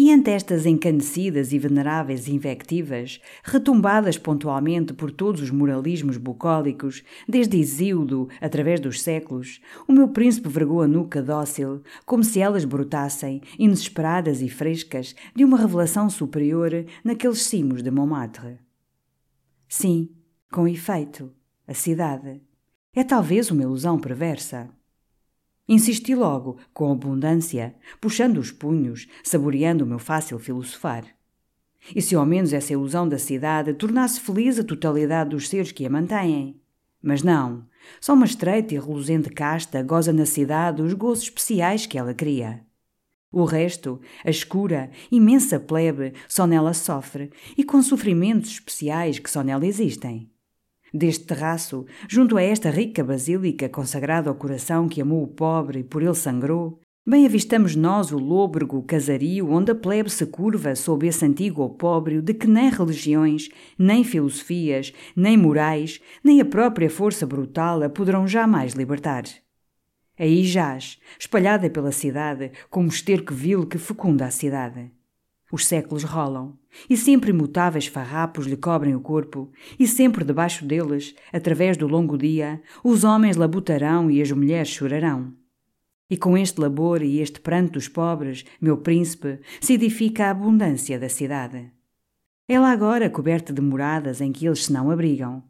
E 0.00 0.12
ante 0.12 0.30
estas 0.30 0.64
encanecidas 0.64 1.52
e 1.52 1.58
veneráveis 1.58 2.28
invectivas, 2.28 3.20
retumbadas 3.42 4.16
pontualmente 4.16 4.92
por 4.92 5.10
todos 5.10 5.42
os 5.42 5.50
moralismos 5.50 6.16
bucólicos, 6.16 7.02
desde 7.28 7.56
Isíodo, 7.56 8.28
através 8.40 8.78
dos 8.78 9.02
séculos, 9.02 9.60
o 9.88 9.92
meu 9.92 10.06
príncipe 10.06 10.48
vergou 10.48 10.82
a 10.82 10.86
nuca 10.86 11.20
dócil, 11.20 11.82
como 12.06 12.22
se 12.22 12.38
elas 12.38 12.64
brotassem, 12.64 13.42
inesperadas 13.58 14.40
e 14.40 14.48
frescas, 14.48 15.16
de 15.34 15.44
uma 15.44 15.58
revelação 15.58 16.08
superior 16.08 16.86
naqueles 17.02 17.42
cimos 17.42 17.82
de 17.82 17.90
Montmartre. 17.90 18.60
Sim, 19.68 20.10
com 20.52 20.68
efeito, 20.68 21.32
a 21.66 21.74
cidade. 21.74 22.40
É 22.94 23.02
talvez 23.02 23.50
uma 23.50 23.64
ilusão 23.64 23.98
perversa. 23.98 24.77
Insisti 25.68 26.14
logo, 26.14 26.56
com 26.72 26.90
abundância, 26.90 27.74
puxando 28.00 28.38
os 28.38 28.50
punhos, 28.50 29.06
saboreando 29.22 29.84
o 29.84 29.86
meu 29.86 29.98
fácil 29.98 30.38
filosofar. 30.38 31.04
E 31.94 32.00
se 32.00 32.14
ao 32.14 32.24
menos 32.24 32.54
essa 32.54 32.72
ilusão 32.72 33.06
da 33.06 33.18
cidade 33.18 33.74
tornasse 33.74 34.18
feliz 34.18 34.58
a 34.58 34.64
totalidade 34.64 35.30
dos 35.30 35.48
seres 35.48 35.70
que 35.70 35.84
a 35.84 35.90
mantêm? 35.90 36.58
Mas 37.02 37.22
não, 37.22 37.66
só 38.00 38.14
uma 38.14 38.24
estreita 38.24 38.74
e 38.74 38.78
reluzente 38.78 39.28
casta 39.30 39.82
goza 39.82 40.12
na 40.12 40.24
cidade 40.24 40.80
os 40.80 40.94
gozos 40.94 41.24
especiais 41.24 41.84
que 41.84 41.98
ela 41.98 42.14
cria. 42.14 42.64
O 43.30 43.44
resto, 43.44 44.00
a 44.24 44.30
escura, 44.30 44.90
imensa 45.12 45.60
plebe, 45.60 46.14
só 46.26 46.46
nela 46.46 46.72
sofre, 46.72 47.30
e 47.58 47.62
com 47.62 47.82
sofrimentos 47.82 48.52
especiais 48.52 49.18
que 49.18 49.28
só 49.28 49.42
nela 49.42 49.66
existem. 49.66 50.30
Deste 50.92 51.24
terraço, 51.26 51.84
junto 52.08 52.36
a 52.36 52.42
esta 52.42 52.70
rica 52.70 53.04
basílica 53.04 53.68
consagrada 53.68 54.30
ao 54.30 54.36
coração 54.36 54.88
que 54.88 55.02
amou 55.02 55.22
o 55.22 55.28
pobre 55.28 55.80
e 55.80 55.84
por 55.84 56.02
ele 56.02 56.14
sangrou, 56.14 56.80
bem 57.06 57.26
avistamos 57.26 57.76
nós 57.76 58.10
o 58.10 58.18
lôbrego 58.18 58.82
casario 58.82 59.50
onde 59.50 59.72
a 59.72 59.74
plebe 59.74 60.08
se 60.08 60.24
curva 60.26 60.74
sob 60.74 61.06
esse 61.06 61.24
antigo 61.24 61.62
opróbrio 61.62 62.22
de 62.22 62.32
que 62.32 62.46
nem 62.46 62.70
religiões, 62.70 63.48
nem 63.78 64.02
filosofias, 64.02 64.92
nem 65.14 65.36
morais, 65.36 66.00
nem 66.24 66.40
a 66.40 66.44
própria 66.44 66.88
força 66.88 67.26
brutal 67.26 67.82
a 67.82 67.88
poderão 67.90 68.26
jamais 68.26 68.72
libertar. 68.72 69.24
Aí 70.18 70.42
jaz, 70.44 70.98
espalhada 71.18 71.70
pela 71.70 71.92
cidade, 71.92 72.50
como 72.68 72.88
esterco 72.88 73.32
vil 73.32 73.66
que 73.66 73.78
fecunda 73.78 74.26
a 74.26 74.30
cidade. 74.30 74.90
Os 75.50 75.66
séculos 75.66 76.04
rolam, 76.04 76.58
e 76.90 76.96
sempre 76.96 77.30
imutáveis 77.30 77.86
farrapos 77.86 78.46
lhe 78.46 78.56
cobrem 78.56 78.94
o 78.94 79.00
corpo, 79.00 79.50
e 79.78 79.86
sempre 79.86 80.24
debaixo 80.24 80.64
deles, 80.66 81.14
através 81.32 81.76
do 81.76 81.86
longo 81.86 82.18
dia, 82.18 82.60
os 82.84 83.02
homens 83.02 83.36
labutarão 83.36 84.10
e 84.10 84.20
as 84.20 84.30
mulheres 84.30 84.68
chorarão. 84.68 85.32
E 86.10 86.16
com 86.16 86.36
este 86.36 86.60
labor 86.60 87.02
e 87.02 87.20
este 87.20 87.40
pranto 87.40 87.72
dos 87.72 87.88
pobres, 87.88 88.44
meu 88.60 88.76
príncipe, 88.78 89.40
se 89.60 89.74
edifica 89.74 90.26
a 90.26 90.30
abundância 90.30 90.98
da 90.98 91.08
cidade. 91.08 91.70
Ela 92.46 92.70
agora 92.70 93.10
coberta 93.10 93.52
de 93.52 93.60
moradas 93.60 94.20
em 94.20 94.32
que 94.32 94.46
eles 94.46 94.66
se 94.66 94.72
não 94.72 94.90
abrigam, 94.90 95.42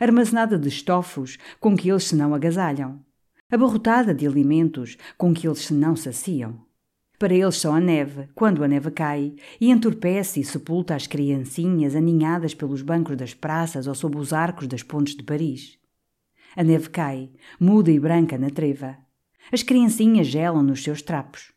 armazenada 0.00 0.58
de 0.58 0.68
estofos 0.68 1.38
com 1.60 1.76
que 1.76 1.90
eles 1.90 2.04
se 2.04 2.16
não 2.16 2.34
agasalham, 2.34 3.04
abarrotada 3.50 4.12
de 4.12 4.26
alimentos 4.26 4.96
com 5.16 5.32
que 5.32 5.46
eles 5.46 5.60
se 5.60 5.74
não 5.74 5.94
saciam. 5.94 6.60
Para 7.18 7.34
eles 7.34 7.56
só 7.56 7.72
a 7.72 7.80
neve, 7.80 8.28
quando 8.34 8.64
a 8.64 8.68
neve 8.68 8.90
cai, 8.90 9.34
e 9.60 9.70
entorpece 9.70 10.40
e 10.40 10.44
sepulta 10.44 10.94
as 10.94 11.06
criancinhas 11.06 11.94
aninhadas 11.94 12.54
pelos 12.54 12.82
bancos 12.82 13.16
das 13.16 13.32
praças 13.32 13.86
ou 13.86 13.94
sob 13.94 14.18
os 14.18 14.32
arcos 14.32 14.66
das 14.66 14.82
pontes 14.82 15.14
de 15.14 15.22
Paris. 15.22 15.78
A 16.56 16.64
neve 16.64 16.88
cai, 16.90 17.30
muda 17.58 17.90
e 17.90 18.00
branca 18.00 18.36
na 18.36 18.50
treva. 18.50 18.96
As 19.52 19.62
criancinhas 19.62 20.26
gelam 20.26 20.62
nos 20.62 20.82
seus 20.82 21.02
trapos. 21.02 21.52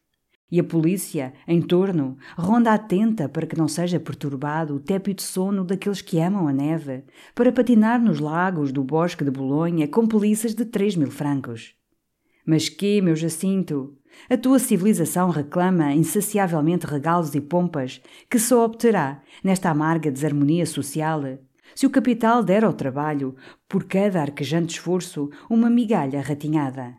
E 0.50 0.60
a 0.62 0.64
polícia, 0.64 1.34
em 1.46 1.62
torno, 1.62 2.18
ronda 2.38 2.74
atenta 2.74 3.28
para 3.28 3.46
que 3.46 3.58
não 3.58 3.68
seja 3.68 4.00
perturbado 4.00 4.76
o 4.76 4.80
tépido 4.80 5.22
sono 5.22 5.66
daqueles 5.66 6.02
que 6.02 6.20
amam 6.20 6.48
a 6.48 6.54
neve, 6.54 7.04
para 7.36 7.52
patinar 7.52 8.02
nos 8.02 8.20
lagos 8.20 8.72
do 8.72 8.82
bosque 8.82 9.26
de 9.26 9.32
Bolonha 9.32 9.88
com 9.90 10.08
polícias 10.08 10.56
de 10.56 10.64
três 10.64 10.96
mil 10.96 11.12
francos. 11.12 11.76
Mas 12.46 12.70
que, 12.70 13.02
meu 13.02 13.14
Jacinto, 13.14 13.98
a 14.30 14.38
tua 14.38 14.60
civilização 14.60 15.30
reclama 15.30 15.94
insaciavelmente 15.94 16.86
regalos 16.86 17.34
e 17.36 17.42
pompas 17.42 18.02
que 18.30 18.40
só 18.40 18.66
obterá, 18.66 19.22
nesta 19.44 19.70
amarga 19.70 20.12
desarmonia 20.12 20.66
social, 20.66 21.22
se 21.76 21.86
o 21.86 21.90
capital 21.90 22.44
der 22.44 22.64
ao 22.64 22.74
trabalho, 22.74 23.36
por 23.68 23.84
cada 23.84 24.22
arquejante 24.22 24.76
esforço, 24.76 25.30
uma 25.50 25.70
migalha 25.70 26.22
ratinhada. 26.22 26.96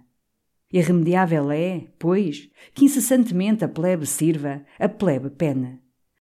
Irremediável 0.73 1.51
é, 1.51 1.87
pois, 1.99 2.51
que 2.75 2.85
incessantemente 2.85 3.65
a 3.65 3.69
plebe 3.69 4.05
sirva, 4.05 4.63
a 4.79 4.89
plebe 4.89 5.31
pena. 5.31 5.81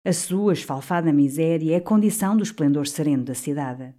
A 0.02 0.12
sua 0.12 0.54
esfalfada 0.54 1.12
miséria 1.12 1.74
é 1.74 1.76
a 1.76 1.80
condição 1.80 2.36
do 2.36 2.42
esplendor 2.42 2.86
sereno 2.86 3.22
da 3.22 3.34
cidade. 3.34 3.94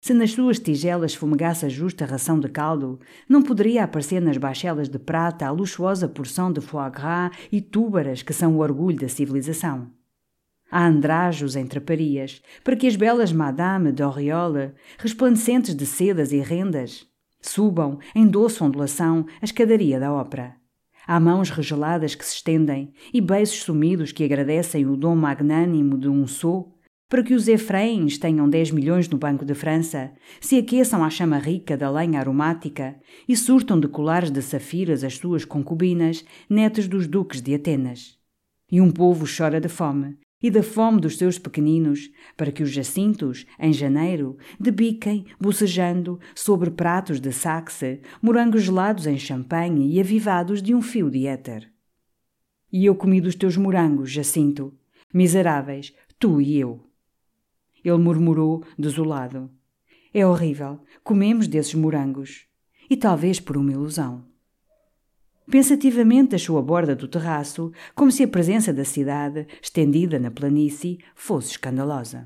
Se 0.00 0.14
nas 0.14 0.32
suas 0.32 0.58
tigelas 0.58 1.14
fumegasse 1.14 1.66
a 1.66 1.68
justa 1.68 2.06
ração 2.06 2.40
de 2.40 2.48
caldo, 2.48 2.98
não 3.28 3.42
poderia 3.42 3.84
aparecer 3.84 4.20
nas 4.20 4.38
bachelas 4.38 4.88
de 4.88 4.98
prata 4.98 5.46
a 5.46 5.50
luxuosa 5.50 6.08
porção 6.08 6.50
de 6.50 6.60
foie 6.60 6.90
gras 6.90 7.30
e 7.52 7.60
túbaras 7.60 8.22
que 8.22 8.32
são 8.32 8.56
o 8.56 8.60
orgulho 8.60 8.98
da 8.98 9.08
civilização. 9.08 9.90
Há 10.70 10.86
andrajos 10.86 11.54
em 11.54 11.66
traparias, 11.66 12.40
para 12.64 12.76
que 12.76 12.86
as 12.86 12.96
belas 12.96 13.30
Madame 13.30 13.92
d'Oriole, 13.92 14.72
resplandecentes 14.98 15.74
de 15.74 15.84
sedas 15.84 16.32
e 16.32 16.38
rendas, 16.38 17.06
subam, 17.42 17.98
em 18.14 18.26
doce 18.26 18.62
ondulação, 18.62 19.26
a 19.42 19.44
escadaria 19.44 20.00
da 20.00 20.12
ópera. 20.12 20.56
Há 21.06 21.20
mãos 21.20 21.50
regeladas 21.50 22.14
que 22.14 22.24
se 22.24 22.36
estendem 22.36 22.94
e 23.12 23.20
beiços 23.20 23.62
sumidos 23.62 24.12
que 24.12 24.24
agradecem 24.24 24.86
o 24.86 24.96
dom 24.96 25.16
magnânimo 25.16 25.98
de 25.98 26.08
um 26.08 26.26
sou 26.26 26.79
para 27.10 27.24
que 27.24 27.34
os 27.34 27.48
Efrains 27.48 28.16
tenham 28.18 28.48
10 28.48 28.70
milhões 28.70 29.08
no 29.08 29.18
Banco 29.18 29.44
de 29.44 29.52
França, 29.52 30.12
se 30.40 30.56
aqueçam 30.56 31.02
à 31.02 31.10
chama 31.10 31.38
rica 31.38 31.76
da 31.76 31.90
lenha 31.90 32.20
aromática 32.20 32.96
e 33.28 33.36
surtam 33.36 33.80
de 33.80 33.88
colares 33.88 34.30
de 34.30 34.40
safiras 34.40 35.02
as 35.02 35.16
suas 35.16 35.44
concubinas, 35.44 36.24
netas 36.48 36.86
dos 36.86 37.08
duques 37.08 37.42
de 37.42 37.52
Atenas. 37.52 38.16
E 38.70 38.80
um 38.80 38.92
povo 38.92 39.26
chora 39.26 39.60
de 39.60 39.68
fome, 39.68 40.18
e 40.40 40.52
da 40.52 40.62
fome 40.62 41.00
dos 41.00 41.18
seus 41.18 41.36
pequeninos, 41.36 42.08
para 42.36 42.52
que 42.52 42.62
os 42.62 42.70
jacintos, 42.70 43.44
em 43.58 43.72
janeiro, 43.72 44.38
debiquem, 44.60 45.26
bocejando, 45.40 46.20
sobre 46.32 46.70
pratos 46.70 47.20
de 47.20 47.32
saxe, 47.32 48.00
morangos 48.22 48.62
gelados 48.62 49.08
em 49.08 49.18
champanhe 49.18 49.96
e 49.96 49.98
avivados 49.98 50.62
de 50.62 50.72
um 50.72 50.80
fio 50.80 51.10
de 51.10 51.26
éter. 51.26 51.68
E 52.72 52.86
eu 52.86 52.94
comi 52.94 53.20
dos 53.20 53.34
teus 53.34 53.56
morangos, 53.56 54.12
Jacinto, 54.12 54.72
miseráveis, 55.12 55.92
tu 56.16 56.40
e 56.40 56.56
eu. 56.56 56.88
Ele 57.84 57.98
murmurou, 57.98 58.64
desolado. 58.78 59.50
É 60.12 60.26
horrível. 60.26 60.80
Comemos 61.04 61.46
desses 61.46 61.74
morangos. 61.74 62.46
E 62.88 62.96
talvez 62.96 63.38
por 63.38 63.56
uma 63.56 63.72
ilusão. 63.72 64.24
Pensativamente 65.50 66.36
achou 66.36 66.58
a 66.58 66.62
borda 66.62 66.94
do 66.94 67.08
terraço, 67.08 67.72
como 67.94 68.12
se 68.12 68.22
a 68.22 68.28
presença 68.28 68.72
da 68.72 68.84
cidade, 68.84 69.48
estendida 69.60 70.18
na 70.18 70.30
planície, 70.30 70.98
fosse 71.14 71.50
escandalosa. 71.50 72.24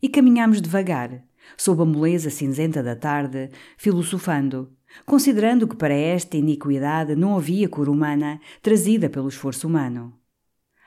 E 0.00 0.08
caminhámos 0.08 0.62
devagar, 0.62 1.24
sob 1.56 1.82
a 1.82 1.84
moleza 1.84 2.30
cinzenta 2.30 2.80
da 2.80 2.94
tarde, 2.94 3.50
filosofando, 3.76 4.72
considerando 5.04 5.66
que 5.66 5.74
para 5.74 5.94
esta 5.94 6.36
iniquidade 6.36 7.16
não 7.16 7.36
havia 7.36 7.68
cor 7.68 7.88
humana 7.88 8.40
trazida 8.62 9.10
pelo 9.10 9.28
esforço 9.28 9.66
humano. 9.66 10.16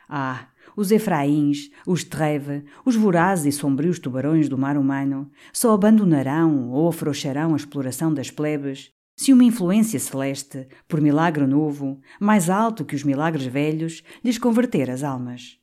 Ah, 0.08 0.48
os 0.76 0.92
Efraíns, 0.92 1.70
os 1.86 2.04
Treve, 2.04 2.64
os 2.86 2.96
vorazes 2.96 3.56
e 3.56 3.58
sombrios 3.58 4.00
tubarões 4.00 4.48
do 4.50 4.58
mar 4.58 4.78
humano 4.78 5.30
só 5.52 5.74
abandonarão 5.74 6.70
ou 6.70 6.88
afrouxarão 6.88 7.54
a 7.54 7.58
exploração 7.58 8.14
das 8.14 8.30
plebes 8.30 8.92
se 9.16 9.32
uma 9.32 9.44
influência 9.44 10.00
celeste, 10.00 10.68
por 10.88 11.00
milagre 11.00 11.46
novo, 11.46 12.02
mais 12.20 12.50
alto 12.50 12.84
que 12.84 12.96
os 12.96 13.04
milagres 13.04 13.46
velhos, 13.46 14.04
lhes 14.24 14.40
converter 14.40 14.90
as 14.90 15.04
almas. 15.04 15.60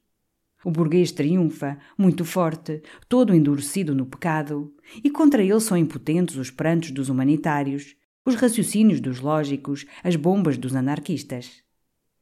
O 0.64 0.70
burguês 0.70 1.10
triunfa, 1.10 1.78
muito 1.96 2.24
forte, 2.24 2.82
todo 3.08 3.34
endurecido 3.34 3.94
no 3.94 4.06
pecado, 4.06 4.72
e 5.02 5.10
contra 5.10 5.42
ele 5.42 5.58
são 5.60 5.76
impotentes 5.76 6.36
os 6.36 6.50
prantos 6.50 6.92
dos 6.92 7.08
humanitários, 7.08 7.96
os 8.24 8.34
raciocínios 8.34 9.00
dos 9.00 9.20
lógicos, 9.20 9.86
as 10.04 10.14
bombas 10.14 10.56
dos 10.56 10.76
anarquistas. 10.76 11.62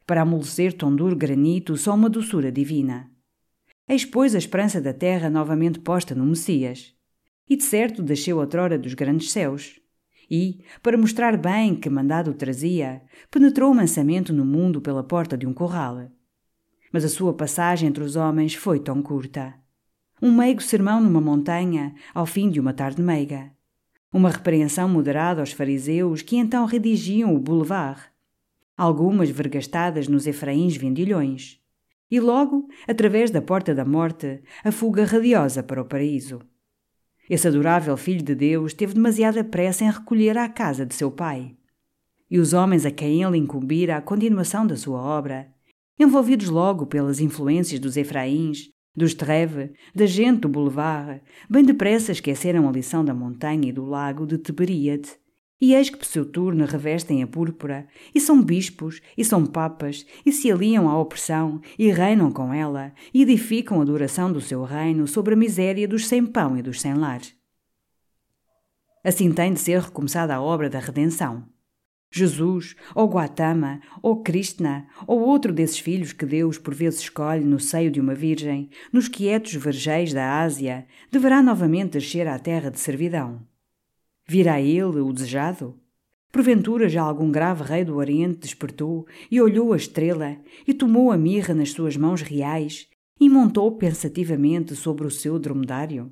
Para 0.07 0.23
amolecer 0.23 0.73
tão 0.73 0.95
duro 0.95 1.17
granito, 1.17 1.77
só 1.77 1.93
uma 1.93 2.09
doçura 2.09 2.53
divina. 2.53 3.11
Eis, 3.89 4.05
pois, 4.05 4.37
a 4.37 4.39
esperança 4.39 4.81
da 4.81 4.93
terra 4.93 5.29
novamente 5.29 5.81
posta 5.81 6.15
no 6.15 6.25
Messias. 6.25 6.95
E 7.49 7.57
de 7.57 7.65
certo 7.65 8.05
desceu 8.05 8.39
outrora 8.39 8.79
dos 8.79 8.95
grandes 8.95 9.33
céus. 9.33 9.81
E, 10.31 10.61
para 10.81 10.97
mostrar 10.97 11.37
bem 11.37 11.75
que 11.75 11.91
mandado 11.91 12.33
trazia, 12.35 13.03
penetrou 13.31 13.75
mansamente 13.75 14.33
no 14.33 14.45
mundo 14.45 14.81
pela 14.81 15.03
porta 15.03 15.37
de 15.37 15.45
um 15.45 15.53
corral. 15.53 16.09
Mas 16.93 17.05
a 17.05 17.09
sua 17.09 17.35
passagem 17.35 17.89
entre 17.89 18.05
os 18.05 18.15
homens 18.15 18.55
foi 18.55 18.79
tão 18.79 19.03
curta. 19.03 19.55
Um 20.23 20.33
meigo 20.33 20.63
sermão 20.63 21.01
numa 21.01 21.21
montanha, 21.21 21.95
ao 22.15 22.27
fim 22.27 22.49
de 22.49 22.61
uma 22.61 22.73
tarde 22.73 23.03
meiga. 23.03 23.51
Uma 24.13 24.31
repreensão 24.31 24.89
moderada 24.89 25.41
aos 25.41 25.51
fariseus 25.51 26.23
que 26.23 26.37
então 26.37 26.65
redigiam 26.65 27.35
o 27.35 27.41
boulevard 27.41 28.03
algumas 28.77 29.31
vergastadas 29.31 30.07
nos 30.07 30.27
Efraíns 30.27 30.77
vendilhões. 30.77 31.59
E 32.11 32.21
logo, 32.21 32.69
através 32.87 33.31
da 33.31 33.41
porta 33.41 33.75
da 33.75 33.85
morte, 33.85 34.43
a 34.63 34.71
fuga 34.71 35.05
radiosa 35.05 35.63
para 35.63 35.81
o 35.81 35.85
paraíso. 35.85 36.41
Esse 37.29 37.49
adorável 37.49 37.97
filho 37.97 38.23
de 38.23 38.35
Deus 38.35 38.75
teve 38.75 38.95
demasiada 38.95 39.43
pressa 39.43 39.85
em 39.85 39.91
recolher 39.91 40.39
à 40.39 40.49
casa 40.49 40.87
de 40.87 40.95
seu 40.95 41.11
pai. 41.11 41.57
E 42.31 42.39
os 42.39 42.53
homens 42.53 42.87
a 42.87 42.91
quem 42.91 43.23
ele 43.23 43.39
incumbira 43.39 43.97
a 43.97 44.03
continuação 44.03 44.67
da 44.67 44.77
sua 44.77 45.01
obra, 45.01 45.53
envolvidos 45.99 46.49
logo 46.49 46.87
pelas 46.87 47.19
influências 47.19 47.81
dos 47.81 47.97
Efraíns, 47.97 48.71
dos 48.95 49.15
Treve, 49.15 49.73
da 49.95 50.07
gente 50.07 50.41
do 50.41 50.49
Boulevard, 50.49 51.21
bem 51.51 51.65
depressa 51.65 52.13
esqueceram 52.13 52.69
a 52.69 52.73
lição 52.73 53.05
da 53.05 53.15
montanha 53.15 53.69
e 53.69 53.73
do 53.73 53.85
lago 53.85 54.27
de 54.27 54.39
Tiberíade 54.39 55.19
e 55.61 55.75
eis 55.75 55.89
que 55.89 55.97
por 55.97 56.05
seu 56.05 56.25
turno 56.25 56.67
revestem 56.67 57.23
a 57.23 57.27
púrpura, 57.27 57.87
e 58.15 58.21
são 58.21 58.43
bispos, 58.43 59.01
e 59.17 59.25
são 59.25 59.47
papas, 59.47 60.07
e 60.25 60.33
se 60.33 60.51
aliam 60.51 60.89
à 60.89 60.99
opressão, 60.99 61.61
e 61.79 61.91
reinam 61.91 62.31
com 62.31 62.53
ela, 62.53 62.93
e 63.13 63.23
edificam 63.23 63.81
a 63.81 63.85
duração 63.85 64.31
do 64.31 64.41
seu 64.41 64.65
reino 64.65 65.07
sobre 65.07 65.35
a 65.35 65.37
miséria 65.37 65.89
dos 65.89 66.07
sem 66.07 66.27
pão 66.27 66.57
e 66.57 66.63
dos 66.63 66.81
sem 66.81 66.95
lar. 66.95 67.21
Assim 69.03 69.33
tem 69.33 69.53
de 69.53 69.61
ser 69.61 69.81
recomeçada 69.81 70.35
a 70.35 70.43
obra 70.43 70.69
da 70.69 70.79
redenção. 70.79 71.47
Jesus, 72.13 72.77
ou 72.95 73.09
Guatama, 73.09 73.81
ou 74.03 74.23
Krishna, 74.23 74.87
ou 75.07 75.21
outro 75.21 75.53
desses 75.53 75.79
filhos 75.79 76.13
que 76.13 76.27
Deus 76.27 76.59
por 76.59 76.75
vezes 76.75 77.01
escolhe 77.01 77.45
no 77.45 77.61
seio 77.61 77.91
de 77.91 78.01
uma 78.01 78.15
virgem, 78.15 78.71
nos 78.93 79.09
quietos 79.09 79.55
vergeis 79.55 80.13
da 80.13 80.41
Ásia, 80.41 80.87
deverá 81.11 81.43
novamente 81.43 81.93
descer 81.93 82.27
à 82.27 82.39
terra 82.39 82.71
de 82.71 82.81
servidão. 82.81 83.47
Virá 84.29 84.61
ele, 84.61 85.01
o 85.01 85.13
desejado? 85.13 85.79
Porventura 86.33 86.89
já 86.89 87.01
algum 87.01 87.31
grave 87.31 87.63
rei 87.63 87.85
do 87.85 87.95
Oriente 87.95 88.41
despertou 88.41 89.07
e 89.31 89.41
olhou 89.41 89.73
a 89.73 89.77
estrela 89.77 90.37
e 90.67 90.75
tomou 90.75 91.13
a 91.13 91.17
mirra 91.17 91.55
nas 91.55 91.71
suas 91.71 91.97
mãos 91.97 92.23
reais 92.23 92.89
e 93.21 93.31
montou 93.31 93.71
pensativamente 93.77 94.75
sobre 94.75 95.07
o 95.07 95.11
seu 95.13 95.39
dromedário? 95.39 96.11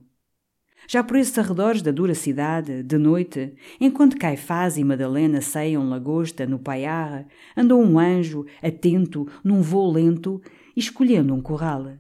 Já 0.88 1.02
por 1.02 1.16
esses 1.16 1.37
arredores 1.37 1.83
da 1.83 1.90
dura 1.90 2.14
cidade, 2.14 2.85
de 2.85 2.99
noite, 2.99 3.54
enquanto 3.80 4.16
Caifás 4.16 4.78
e 4.78 4.85
Madalena 4.85 5.40
ceiam 5.40 5.88
lagosta 5.88 6.47
no 6.47 6.61
paiar, 6.61 7.26
andou 7.56 7.83
um 7.83 7.99
anjo, 7.99 8.47
atento, 8.62 9.26
num 9.42 9.61
voo 9.61 9.90
lento, 9.90 10.40
escolhendo 10.76 11.35
um 11.35 11.40
corral. 11.40 11.97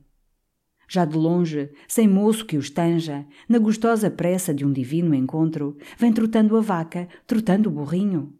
Já 0.94 1.04
de 1.04 1.16
longe, 1.16 1.72
sem 1.88 2.06
moço 2.06 2.46
que 2.46 2.56
os 2.56 2.70
tanja, 2.70 3.26
na 3.48 3.58
gostosa 3.58 4.08
pressa 4.08 4.54
de 4.54 4.64
um 4.64 4.72
divino 4.72 5.12
encontro, 5.12 5.76
vem 5.98 6.12
trotando 6.12 6.56
a 6.56 6.60
vaca, 6.60 7.08
trotando 7.26 7.68
o 7.68 7.72
burrinho. 7.72 8.32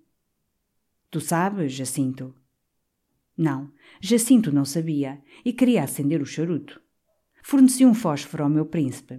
Tu 1.10 1.20
sabes, 1.20 1.72
Jacinto? 1.72 2.32
Não, 3.36 3.72
Jacinto 4.00 4.52
não 4.52 4.64
sabia 4.64 5.20
e 5.44 5.52
queria 5.52 5.82
acender 5.82 6.22
o 6.22 6.24
charuto. 6.24 6.80
Forneci 7.42 7.84
um 7.84 7.92
fósforo 7.92 8.44
ao 8.44 8.48
meu 8.48 8.66
príncipe. 8.66 9.18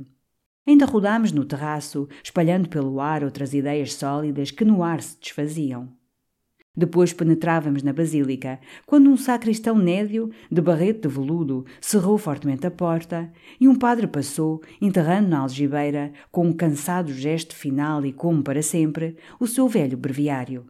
Ainda 0.66 0.86
rodámos 0.86 1.34
no 1.34 1.44
terraço, 1.44 2.08
espalhando 2.24 2.70
pelo 2.70 3.02
ar 3.02 3.22
outras 3.22 3.54
ideias 3.54 3.96
sólidas 3.96 4.50
que 4.50 4.64
no 4.64 4.82
ar 4.82 5.02
se 5.02 5.20
desfaziam. 5.20 5.94
Depois 6.76 7.14
penetrávamos 7.14 7.84
na 7.84 7.94
basílica, 7.94 8.60
quando 8.86 9.10
um 9.10 9.16
sacristão 9.16 9.78
nédio, 9.78 10.30
de 10.52 10.62
barrete 10.62 11.02
de 11.02 11.08
veludo, 11.08 11.66
cerrou 11.80 12.18
fortemente 12.18 12.68
a 12.68 12.72
porta 12.72 13.32
e 13.60 13.68
um 13.68 13.76
padre 13.76 14.08
passou, 14.08 14.62
enterrando 14.82 15.30
na 15.30 15.40
algibeira, 15.40 16.12
com 16.32 16.48
um 16.48 16.54
cansado 16.54 17.14
gesto 17.14 17.56
final 17.56 18.06
e 18.06 18.12
como 18.12 18.44
para 18.44 18.62
sempre, 18.62 19.16
o 19.40 19.48
seu 19.48 19.70
velho 19.70 19.98
breviário. 19.98 20.66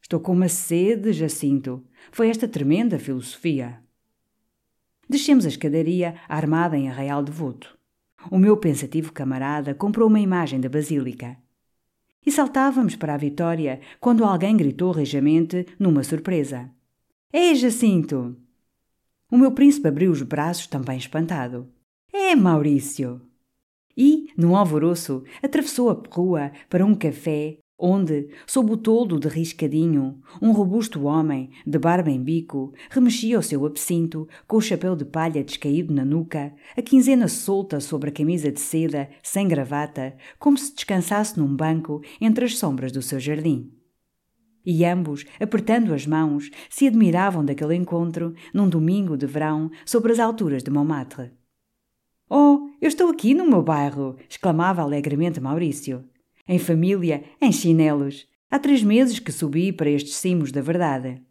Estou 0.00 0.18
com 0.18 0.32
uma 0.32 0.48
sede, 0.48 1.12
Jacinto. 1.12 1.84
Foi 2.10 2.30
esta 2.30 2.48
tremenda 2.48 2.98
filosofia. 2.98 3.78
Descemos 5.08 5.44
a 5.44 5.48
escadaria, 5.48 6.14
armada 6.28 6.78
em 6.78 6.88
arraial 6.88 7.22
devoto. 7.22 7.78
O 8.30 8.38
meu 8.38 8.56
pensativo 8.56 9.12
camarada 9.12 9.74
comprou 9.74 10.08
uma 10.08 10.20
imagem 10.20 10.60
da 10.60 10.68
basílica 10.68 11.36
e 12.24 12.30
saltávamos 12.30 12.96
para 12.96 13.14
a 13.14 13.18
vitória 13.18 13.80
quando 14.00 14.24
alguém 14.24 14.56
gritou 14.56 14.92
rejamente, 14.92 15.66
numa 15.78 16.02
surpresa: 16.02 16.70
É 17.32 17.54
Jacinto! 17.54 18.36
O 19.30 19.38
meu 19.38 19.52
príncipe 19.52 19.88
abriu 19.88 20.10
os 20.10 20.22
braços, 20.22 20.66
também 20.66 20.98
espantado. 20.98 21.68
É 22.12 22.34
Maurício! 22.34 23.22
E, 23.96 24.28
num 24.36 24.56
alvoroço, 24.56 25.22
atravessou 25.42 25.90
a 25.90 26.02
rua 26.10 26.52
para 26.68 26.84
um 26.84 26.94
café 26.94 27.58
onde, 27.80 28.28
sob 28.46 28.72
o 28.72 28.76
toldo 28.76 29.18
de 29.18 29.26
riscadinho, 29.26 30.20
um 30.40 30.52
robusto 30.52 31.04
homem, 31.04 31.50
de 31.66 31.78
barba 31.78 32.10
em 32.10 32.22
bico, 32.22 32.72
remexia 32.90 33.38
o 33.38 33.42
seu 33.42 33.64
absinto, 33.64 34.28
com 34.46 34.58
o 34.58 34.60
chapéu 34.60 34.94
de 34.94 35.04
palha 35.04 35.42
descaído 35.42 35.94
na 35.94 36.04
nuca, 36.04 36.54
a 36.76 36.82
quinzena 36.82 37.26
solta 37.26 37.80
sobre 37.80 38.10
a 38.10 38.12
camisa 38.12 38.52
de 38.52 38.60
seda, 38.60 39.08
sem 39.22 39.48
gravata, 39.48 40.14
como 40.38 40.58
se 40.58 40.74
descansasse 40.74 41.38
num 41.38 41.56
banco 41.56 42.02
entre 42.20 42.44
as 42.44 42.58
sombras 42.58 42.92
do 42.92 43.00
seu 43.00 43.18
jardim. 43.18 43.72
E 44.64 44.84
ambos, 44.84 45.24
apertando 45.40 45.94
as 45.94 46.06
mãos, 46.06 46.50
se 46.68 46.86
admiravam 46.86 47.42
daquele 47.42 47.74
encontro, 47.74 48.34
num 48.52 48.68
domingo 48.68 49.16
de 49.16 49.26
verão, 49.26 49.70
sobre 49.86 50.12
as 50.12 50.18
alturas 50.18 50.62
de 50.62 50.70
Montmartre. 50.70 51.32
Oh, 52.28 52.68
eu 52.80 52.88
estou 52.88 53.08
aqui 53.08 53.32
no 53.32 53.48
meu 53.48 53.62
bairro! 53.62 54.16
exclamava 54.28 54.82
alegremente 54.82 55.40
Maurício 55.40 56.04
em 56.50 56.58
família, 56.58 57.22
em 57.40 57.52
chinelos. 57.52 58.26
Há 58.50 58.58
três 58.58 58.82
meses 58.82 59.20
que 59.20 59.30
subi 59.30 59.72
para 59.72 59.88
estes 59.88 60.16
cimos 60.16 60.50
da 60.50 60.60
verdade. 60.60 61.22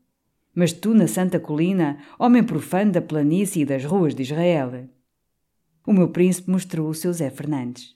Mas 0.56 0.72
tu 0.72 0.94
na 0.94 1.08
Santa 1.08 1.38
Colina, 1.38 2.00
homem 2.18 2.42
profano 2.42 2.94
da 2.94 3.02
planície 3.02 3.64
e 3.64 3.66
das 3.66 3.84
ruas 3.84 4.16
de 4.16 4.22
Israel. 4.22 4.90
O 5.86 5.92
meu 5.92 6.08
príncipe 6.08 6.50
mostrou 6.50 6.88
o 6.88 6.94
seu 6.94 7.12
Zé 7.12 7.30
Fernandes. 7.30 7.96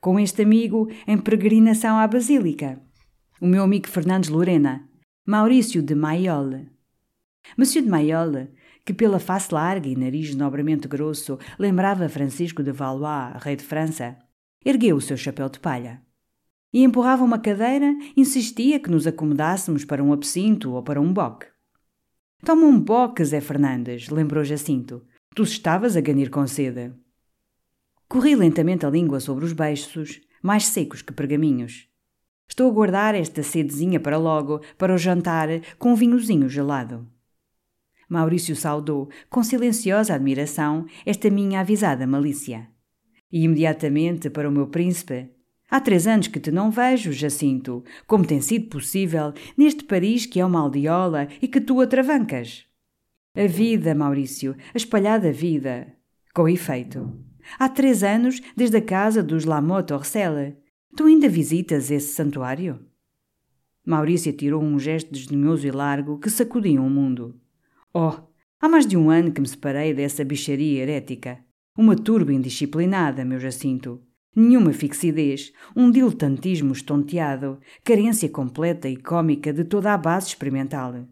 Com 0.00 0.20
este 0.20 0.42
amigo, 0.42 0.88
em 1.04 1.18
peregrinação 1.18 1.98
à 1.98 2.06
Basílica. 2.06 2.80
O 3.40 3.46
meu 3.46 3.64
amigo 3.64 3.88
Fernandes 3.88 4.30
Lorena, 4.30 4.88
Maurício 5.26 5.82
de 5.82 5.96
Maiol. 5.96 6.66
Monsieur 7.58 7.84
de 7.84 7.90
Maiol, 7.90 8.46
que 8.86 8.94
pela 8.94 9.18
face 9.18 9.52
larga 9.52 9.88
e 9.88 9.96
nariz 9.96 10.32
nobremente 10.36 10.86
grosso 10.86 11.40
lembrava 11.58 12.08
Francisco 12.08 12.62
de 12.62 12.70
Valois, 12.70 13.42
rei 13.42 13.56
de 13.56 13.64
França, 13.64 14.16
ergueu 14.64 14.94
o 14.94 15.00
seu 15.00 15.16
chapéu 15.16 15.48
de 15.48 15.58
palha 15.58 16.00
e 16.72 16.82
empurrava 16.82 17.22
uma 17.22 17.38
cadeira, 17.38 17.94
insistia 18.16 18.80
que 18.80 18.90
nos 18.90 19.06
acomodássemos 19.06 19.84
para 19.84 20.02
um 20.02 20.12
absinto 20.12 20.72
ou 20.72 20.82
para 20.82 21.00
um 21.00 21.12
boque. 21.12 21.46
Toma 22.44 22.66
um 22.66 22.80
boque, 22.80 23.24
Zé 23.24 23.40
Fernandes, 23.40 24.08
lembrou 24.08 24.42
Jacinto. 24.42 25.04
Tu 25.34 25.42
estavas 25.42 25.96
a 25.96 26.00
ganir 26.00 26.30
com 26.30 26.46
sede. 26.46 26.92
Corri 28.08 28.34
lentamente 28.34 28.84
a 28.84 28.90
língua 28.90 29.20
sobre 29.20 29.44
os 29.44 29.52
beiços, 29.52 30.20
mais 30.42 30.66
secos 30.66 31.02
que 31.02 31.12
pergaminhos. 31.12 31.88
Estou 32.48 32.68
a 32.68 32.74
guardar 32.74 33.14
esta 33.14 33.42
sedezinha 33.42 33.98
para 33.98 34.18
logo, 34.18 34.60
para 34.76 34.94
o 34.94 34.98
jantar, 34.98 35.48
com 35.78 35.92
um 35.92 35.94
vinhozinho 35.94 36.48
gelado. 36.48 37.08
Maurício 38.08 38.54
saudou, 38.54 39.08
com 39.30 39.42
silenciosa 39.42 40.14
admiração, 40.14 40.84
esta 41.06 41.30
minha 41.30 41.60
avisada 41.60 42.06
malícia. 42.06 42.68
E 43.30 43.44
imediatamente, 43.44 44.28
para 44.28 44.46
o 44.46 44.52
meu 44.52 44.66
príncipe, 44.66 45.30
Há 45.72 45.80
três 45.80 46.06
anos 46.06 46.28
que 46.28 46.38
te 46.38 46.50
não 46.50 46.70
vejo, 46.70 47.12
Jacinto. 47.12 47.82
Como 48.06 48.26
tem 48.26 48.42
sido 48.42 48.68
possível 48.68 49.32
neste 49.56 49.84
Paris 49.84 50.26
que 50.26 50.38
é 50.38 50.44
uma 50.44 50.60
aldeola 50.60 51.28
e 51.40 51.48
que 51.48 51.62
tu 51.62 51.80
atravancas? 51.80 52.66
A 53.34 53.46
vida, 53.46 53.94
Maurício, 53.94 54.54
a 54.74 54.76
espalhada 54.76 55.32
vida. 55.32 55.90
Com 56.34 56.46
efeito. 56.46 57.10
Há 57.58 57.70
três 57.70 58.02
anos 58.02 58.42
desde 58.54 58.76
a 58.76 58.82
casa 58.82 59.22
dos 59.22 59.46
Lamotte 59.46 59.94
Orcelle. 59.94 60.58
Tu 60.94 61.06
ainda 61.06 61.26
visitas 61.26 61.90
esse 61.90 62.12
santuário? 62.12 62.78
Maurício 63.82 64.30
tirou 64.30 64.62
um 64.62 64.78
gesto 64.78 65.10
desdenhoso 65.10 65.66
e 65.66 65.70
largo 65.70 66.18
que 66.18 66.28
sacudia 66.28 66.82
o 66.82 66.90
mundo. 66.90 67.40
Oh, 67.94 68.12
há 68.60 68.68
mais 68.68 68.86
de 68.86 68.94
um 68.94 69.08
ano 69.08 69.32
que 69.32 69.40
me 69.40 69.48
separei 69.48 69.94
dessa 69.94 70.22
bicharia 70.22 70.82
herética. 70.82 71.38
Uma 71.74 71.96
turba 71.96 72.30
indisciplinada, 72.30 73.24
meu 73.24 73.40
Jacinto. 73.40 74.02
Nenhuma 74.34 74.72
fixidez, 74.72 75.52
um 75.76 75.90
diletantismo 75.90 76.72
estonteado, 76.72 77.58
carência 77.84 78.28
completa 78.30 78.88
e 78.88 78.96
cômica 78.96 79.52
de 79.52 79.62
toda 79.62 79.92
a 79.92 79.98
base 79.98 80.28
experimental. 80.28 81.06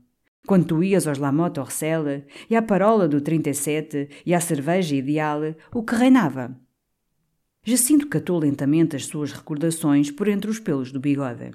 Quando 0.46 0.64
tu 0.64 0.82
ias 0.82 1.06
aos 1.06 1.18
Lamotte 1.18 1.60
Orcelle 1.60 2.24
e 2.48 2.56
à 2.56 2.62
parola 2.62 3.06
do 3.06 3.20
37 3.20 4.08
e 4.24 4.34
à 4.34 4.40
cerveja 4.40 4.96
ideal, 4.96 5.54
o 5.72 5.82
que 5.82 5.94
reinava? 5.94 6.58
Jacinto 7.62 8.08
catou 8.08 8.38
lentamente 8.38 8.96
as 8.96 9.04
suas 9.04 9.32
recordações 9.32 10.10
por 10.10 10.26
entre 10.26 10.50
os 10.50 10.58
pelos 10.58 10.90
do 10.90 10.98
bigode. 10.98 11.50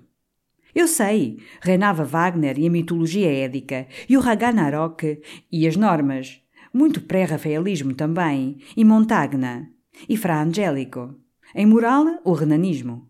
Eu 0.73 0.87
sei, 0.87 1.39
reinava 1.61 2.03
Wagner 2.03 2.59
e 2.59 2.67
a 2.67 2.69
mitologia 2.69 3.31
édica, 3.31 3.87
e 4.07 4.15
o 4.15 4.19
Ragnarok 4.19 5.19
e 5.51 5.67
as 5.67 5.75
normas, 5.75 6.41
muito 6.71 7.01
pré-rafaelismo 7.01 7.95
também, 7.95 8.57
e 8.77 8.85
Montagna, 8.85 9.67
e 10.07 10.15
Fra 10.15 10.43
Angelico. 10.43 11.24
Em 11.53 11.65
moral, 11.65 12.05
o 12.23 12.33
renanismo. 12.33 13.09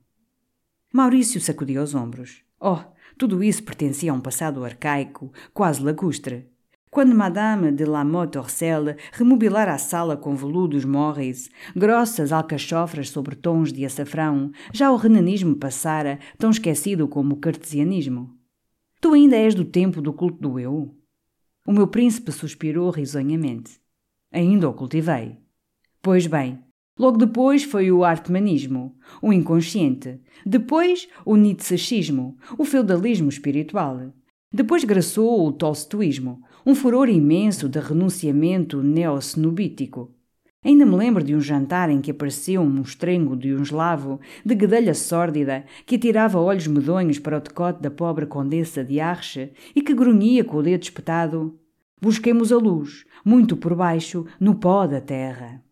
Maurício 0.91 1.39
sacudiu 1.39 1.81
os 1.81 1.93
ombros. 1.95 2.43
Oh, 2.59 2.79
tudo 3.17 3.43
isso 3.43 3.63
pertencia 3.63 4.11
a 4.11 4.15
um 4.15 4.19
passado 4.19 4.63
arcaico, 4.63 5.31
quase 5.53 5.83
lacustre. 5.83 6.49
quando 6.95 7.13
Madame 7.13 7.73
de 7.73 7.83
la 7.83 8.05
Motte 8.05 8.37
Orcel 8.37 8.95
remobilara 9.11 9.73
a 9.73 9.77
sala 9.77 10.15
com 10.15 10.33
veludos 10.33 10.85
Morris, 10.85 11.49
grossas 11.75 12.31
alcachofras 12.31 13.09
sobre 13.09 13.35
tons 13.35 13.73
de 13.73 13.83
açafrão, 13.83 14.49
já 14.71 14.89
o 14.89 14.95
renanismo 14.95 15.57
passara, 15.57 16.19
tão 16.37 16.49
esquecido 16.49 17.05
como 17.05 17.35
o 17.35 17.37
cartesianismo. 17.37 18.33
Tu 19.01 19.11
ainda 19.11 19.35
és 19.35 19.53
do 19.53 19.65
tempo 19.65 20.01
do 20.01 20.13
culto 20.13 20.39
do 20.39 20.57
eu? 20.57 20.95
O 21.67 21.73
meu 21.73 21.85
príncipe 21.85 22.31
suspirou 22.31 22.89
risonhamente. 22.89 23.77
Ainda 24.31 24.69
o 24.69 24.73
cultivei. 24.73 25.37
Pois 26.01 26.27
bem, 26.27 26.63
logo 26.97 27.17
depois 27.17 27.63
foi 27.63 27.91
o 27.91 28.03
artmanismo, 28.03 28.95
o 29.21 29.33
inconsciente, 29.33 30.19
depois 30.45 31.07
o 31.25 31.35
nietzschismo, 31.35 32.37
o 32.57 32.63
feudalismo 32.63 33.29
espiritual. 33.29 34.13
Depois 34.51 34.83
graçou 34.83 35.45
o 35.45 35.51
tolstoísmo, 35.51 36.41
um 36.65 36.73
furor 36.73 37.09
imenso 37.09 37.67
de 37.67 37.79
renunciamento 37.79 38.81
neocenobítico. 38.81 40.15
Ainda 40.63 40.83
me 40.83 40.95
lembro 40.95 41.23
de 41.23 41.35
um 41.35 41.41
jantar 41.41 41.91
em 41.91 42.01
que 42.01 42.09
apareceu 42.09 42.61
um 42.61 42.69
mostrengo 42.69 43.35
de 43.35 43.53
um 43.53 43.61
eslavo 43.61 44.19
de 44.43 44.55
guedelha 44.55 44.95
sórdida 44.95 45.63
que 45.85 45.95
atirava 45.95 46.39
olhos 46.39 46.65
medonhos 46.65 47.19
para 47.19 47.37
o 47.37 47.41
decote 47.41 47.83
da 47.83 47.91
pobre 47.91 48.25
condessa 48.25 48.83
de 48.83 48.99
Arche 48.99 49.51
e 49.75 49.81
que 49.81 49.93
grunhia 49.93 50.43
com 50.43 50.57
o 50.57 50.63
dedo 50.63 50.81
espetado. 50.81 51.59
Busquemos 52.01 52.51
a 52.51 52.57
luz, 52.57 53.05
muito 53.23 53.55
por 53.55 53.75
baixo, 53.75 54.25
no 54.39 54.55
pó 54.55 54.87
da 54.87 55.01
terra. 55.01 55.64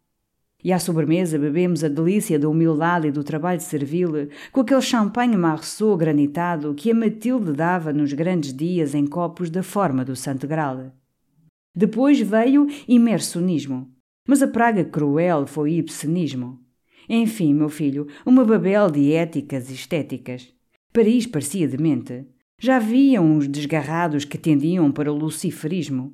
E 0.63 0.71
à 0.71 0.79
sobremesa 0.79 1.37
bebemos 1.37 1.83
a 1.83 1.89
delícia 1.89 2.39
da 2.39 2.47
humildade 2.47 3.07
e 3.07 3.11
do 3.11 3.23
trabalho 3.23 3.59
servil, 3.59 4.29
com 4.51 4.61
aquele 4.61 4.81
champanhe 4.81 5.35
marceau 5.35 5.97
granitado 5.97 6.73
que 6.73 6.91
a 6.91 6.95
Matilde 6.95 7.51
dava 7.51 7.91
nos 7.91 8.13
grandes 8.13 8.53
dias 8.53 8.95
em 8.95 9.05
copos 9.05 9.49
da 9.49 9.61
forma 9.61 10.05
do 10.05 10.15
Santo 10.15 10.47
Graal. 10.47 10.93
Depois 11.75 12.19
veio 12.21 12.67
imersionismo, 12.87 13.91
mas 14.27 14.41
a 14.41 14.47
praga 14.47 14.85
cruel 14.85 15.45
foi 15.45 15.73
ibsenismo. 15.73 16.59
Enfim, 17.09 17.53
meu 17.53 17.67
filho, 17.67 18.07
uma 18.25 18.45
babel 18.45 18.89
de 18.89 19.11
éticas 19.11 19.69
e 19.69 19.73
estéticas. 19.73 20.53
Paris 20.93 21.27
parecia 21.27 21.67
demente. 21.67 22.25
Já 22.57 22.77
havia 22.77 23.21
uns 23.21 23.47
desgarrados 23.47 24.23
que 24.23 24.37
tendiam 24.37 24.89
para 24.91 25.11
o 25.11 25.17
luciferismo. 25.17 26.13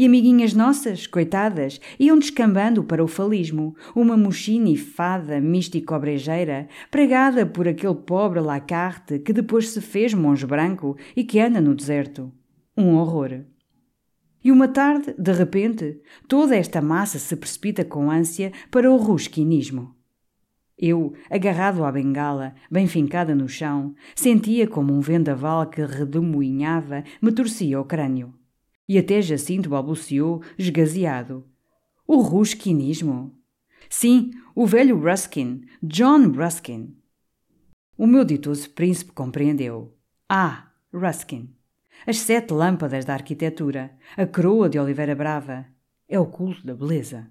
E 0.00 0.06
amiguinhas 0.06 0.54
nossas, 0.54 1.06
coitadas, 1.06 1.78
iam 1.98 2.18
descambando 2.18 2.82
para 2.82 3.04
o 3.04 3.06
falismo, 3.06 3.76
uma 3.94 4.16
mochine 4.16 4.74
fada 4.74 5.38
místico-brejeira, 5.42 6.68
pregada 6.90 7.44
por 7.44 7.68
aquele 7.68 7.96
pobre 7.96 8.40
Lacarte 8.40 9.18
que 9.18 9.30
depois 9.30 9.68
se 9.68 9.82
fez 9.82 10.14
monge 10.14 10.46
branco 10.46 10.96
e 11.14 11.22
que 11.22 11.38
anda 11.38 11.60
no 11.60 11.74
deserto. 11.74 12.32
Um 12.74 12.94
horror. 12.94 13.42
E 14.42 14.50
uma 14.50 14.68
tarde, 14.68 15.14
de 15.18 15.32
repente, 15.32 16.00
toda 16.26 16.56
esta 16.56 16.80
massa 16.80 17.18
se 17.18 17.36
precipita 17.36 17.84
com 17.84 18.10
ânsia 18.10 18.52
para 18.70 18.90
o 18.90 18.96
rusquinismo. 18.96 19.94
Eu, 20.78 21.12
agarrado 21.30 21.84
à 21.84 21.92
bengala, 21.92 22.54
bem 22.70 22.86
fincada 22.86 23.34
no 23.34 23.46
chão, 23.46 23.94
sentia 24.16 24.66
como 24.66 24.94
um 24.94 25.00
vendaval 25.00 25.66
que 25.66 25.84
redemoinhava 25.84 27.04
me 27.20 27.30
torcia 27.32 27.78
o 27.78 27.84
crânio 27.84 28.39
e 28.90 28.98
até 28.98 29.22
Jacinto 29.22 29.68
balbuciou, 29.68 30.42
esgazeado. 30.58 31.46
O 32.04 32.16
rusquinismo? 32.16 33.32
Sim, 33.88 34.32
o 34.52 34.66
velho 34.66 34.98
Ruskin, 34.98 35.62
John 35.80 36.32
Ruskin. 36.32 36.96
O 37.96 38.04
meu 38.04 38.24
ditoso 38.24 38.68
príncipe 38.70 39.12
compreendeu. 39.12 39.96
Ah, 40.28 40.72
Ruskin. 40.92 41.54
As 42.04 42.18
sete 42.18 42.52
lâmpadas 42.52 43.04
da 43.04 43.14
arquitetura, 43.14 43.96
a 44.16 44.26
coroa 44.26 44.68
de 44.68 44.76
Oliveira 44.76 45.14
Brava. 45.14 45.66
É 46.08 46.18
o 46.18 46.26
culto 46.26 46.66
da 46.66 46.74
beleza. 46.74 47.30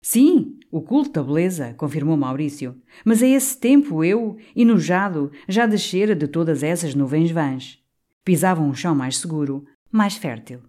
Sim, 0.00 0.60
o 0.70 0.80
culto 0.80 1.10
da 1.10 1.24
beleza, 1.24 1.74
confirmou 1.74 2.16
Maurício. 2.16 2.80
Mas 3.04 3.20
a 3.20 3.26
esse 3.26 3.58
tempo 3.58 4.04
eu, 4.04 4.36
enojado, 4.54 5.32
já 5.48 5.66
descera 5.66 6.14
de 6.14 6.28
todas 6.28 6.62
essas 6.62 6.94
nuvens 6.94 7.32
vãs. 7.32 7.82
Pisava 8.24 8.62
um 8.62 8.72
chão 8.72 8.94
mais 8.94 9.18
seguro, 9.18 9.66
mais 9.96 10.16
fértil. 10.16 10.60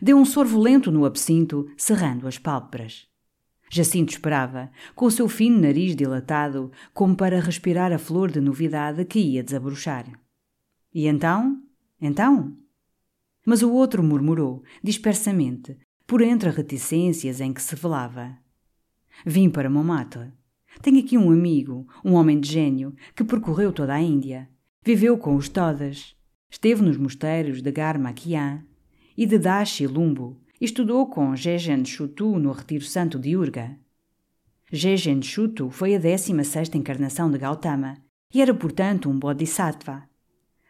Deu 0.00 0.16
um 0.16 0.24
sorvo 0.24 0.58
lento 0.58 0.90
no 0.90 1.04
absinto, 1.04 1.68
cerrando 1.76 2.26
as 2.26 2.38
pálpebras. 2.38 3.06
Jacinto 3.68 4.12
esperava, 4.12 4.70
com 4.94 5.06
o 5.06 5.10
seu 5.10 5.28
fino 5.28 5.60
nariz 5.60 5.96
dilatado, 5.96 6.70
como 6.94 7.16
para 7.16 7.40
respirar 7.40 7.92
a 7.92 7.98
flor 7.98 8.30
de 8.30 8.40
novidade 8.40 9.04
que 9.04 9.18
ia 9.18 9.42
desabrochar. 9.42 10.06
E 10.94 11.06
então? 11.06 11.62
Então? 12.00 12.56
Mas 13.44 13.62
o 13.62 13.72
outro 13.72 14.02
murmurou, 14.02 14.62
dispersamente, 14.82 15.78
por 16.06 16.20
entre 16.20 16.50
reticências 16.50 17.40
em 17.40 17.52
que 17.52 17.62
se 17.62 17.74
velava. 17.74 18.38
Vim 19.26 19.50
para 19.50 19.70
Montmartre. 19.70 20.32
Tenho 20.80 21.00
aqui 21.00 21.18
um 21.18 21.30
amigo, 21.30 21.86
um 22.04 22.12
homem 22.14 22.38
de 22.38 22.50
gênio, 22.50 22.94
que 23.14 23.24
percorreu 23.24 23.72
toda 23.72 23.94
a 23.94 24.00
Índia. 24.00 24.48
Viveu 24.84 25.18
com 25.18 25.34
os 25.34 25.48
Todas. 25.48 26.14
Esteve 26.52 26.82
nos 26.82 26.98
mosteiros 26.98 27.62
de 27.62 27.72
Garmaquian 27.72 28.62
e 29.16 29.24
de 29.24 29.38
Dashi 29.38 29.86
Lumbo 29.86 30.38
estudou 30.60 31.06
com 31.06 31.34
Jejen 31.34 31.82
Shutu 31.82 32.38
no 32.38 32.52
Retiro 32.52 32.84
Santo 32.84 33.18
de 33.18 33.34
Urga. 33.34 33.78
Jejen 34.70 35.22
Shutu 35.22 35.70
foi 35.70 35.94
a 35.94 35.98
16 35.98 36.74
encarnação 36.74 37.30
de 37.30 37.38
Gautama 37.38 37.96
e 38.34 38.42
era, 38.42 38.52
portanto, 38.52 39.08
um 39.08 39.18
bodhisattva. 39.18 40.06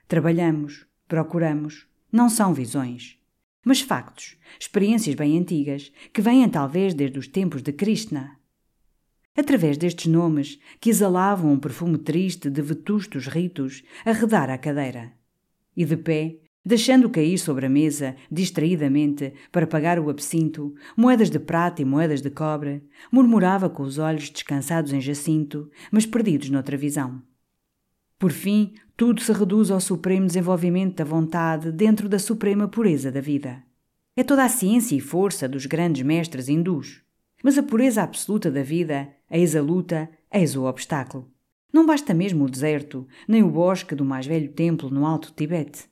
Trabalhamos, 0.06 0.86
procuramos, 1.08 1.88
não 2.12 2.28
são 2.28 2.54
visões, 2.54 3.18
mas 3.64 3.80
factos, 3.80 4.38
experiências 4.60 5.16
bem 5.16 5.36
antigas, 5.36 5.92
que 6.12 6.22
vêm 6.22 6.48
talvez 6.48 6.94
desde 6.94 7.18
os 7.18 7.26
tempos 7.26 7.60
de 7.60 7.72
Krishna. 7.72 8.38
Através 9.36 9.76
destes 9.76 10.06
nomes, 10.06 10.60
que 10.80 10.90
exalavam 10.90 11.52
um 11.52 11.58
perfume 11.58 11.98
triste 11.98 12.48
de 12.48 12.62
vetustos 12.62 13.26
ritos, 13.26 13.82
arredar 14.04 14.48
a 14.48 14.56
cadeira 14.56 15.20
e 15.76 15.84
de 15.84 15.96
pé, 15.96 16.36
deixando 16.64 17.10
cair 17.10 17.38
sobre 17.38 17.66
a 17.66 17.68
mesa, 17.68 18.14
distraidamente, 18.30 19.32
para 19.50 19.66
pagar 19.66 19.98
o 19.98 20.08
absinto, 20.08 20.74
moedas 20.96 21.30
de 21.30 21.38
prata 21.38 21.82
e 21.82 21.84
moedas 21.84 22.22
de 22.22 22.30
cobre, 22.30 22.82
murmurava 23.10 23.68
com 23.68 23.82
os 23.82 23.98
olhos 23.98 24.30
descansados 24.30 24.92
em 24.92 25.00
Jacinto, 25.00 25.70
mas 25.90 26.06
perdidos 26.06 26.50
noutra 26.50 26.76
visão. 26.76 27.22
Por 28.18 28.30
fim, 28.30 28.74
tudo 28.96 29.20
se 29.20 29.32
reduz 29.32 29.70
ao 29.70 29.80
supremo 29.80 30.26
desenvolvimento 30.26 30.96
da 30.96 31.04
vontade 31.04 31.72
dentro 31.72 32.08
da 32.08 32.20
suprema 32.20 32.68
pureza 32.68 33.10
da 33.10 33.20
vida. 33.20 33.62
É 34.14 34.22
toda 34.22 34.44
a 34.44 34.48
ciência 34.48 34.94
e 34.94 35.00
força 35.00 35.48
dos 35.48 35.66
grandes 35.66 36.04
mestres 36.04 36.48
hindus. 36.48 37.02
Mas 37.42 37.58
a 37.58 37.62
pureza 37.62 38.02
absoluta 38.02 38.50
da 38.50 38.62
vida, 38.62 39.08
eis 39.28 39.56
a 39.56 39.60
luta, 39.60 40.08
eis 40.32 40.54
o 40.54 40.64
obstáculo. 40.64 41.28
Não 41.72 41.86
basta 41.86 42.12
mesmo 42.12 42.44
o 42.44 42.50
deserto, 42.50 43.06
nem 43.26 43.42
o 43.42 43.50
bosque 43.50 43.94
do 43.94 44.04
mais 44.04 44.26
velho 44.26 44.52
templo 44.52 44.90
no 44.90 45.06
Alto 45.06 45.32
Tibete. 45.34 45.90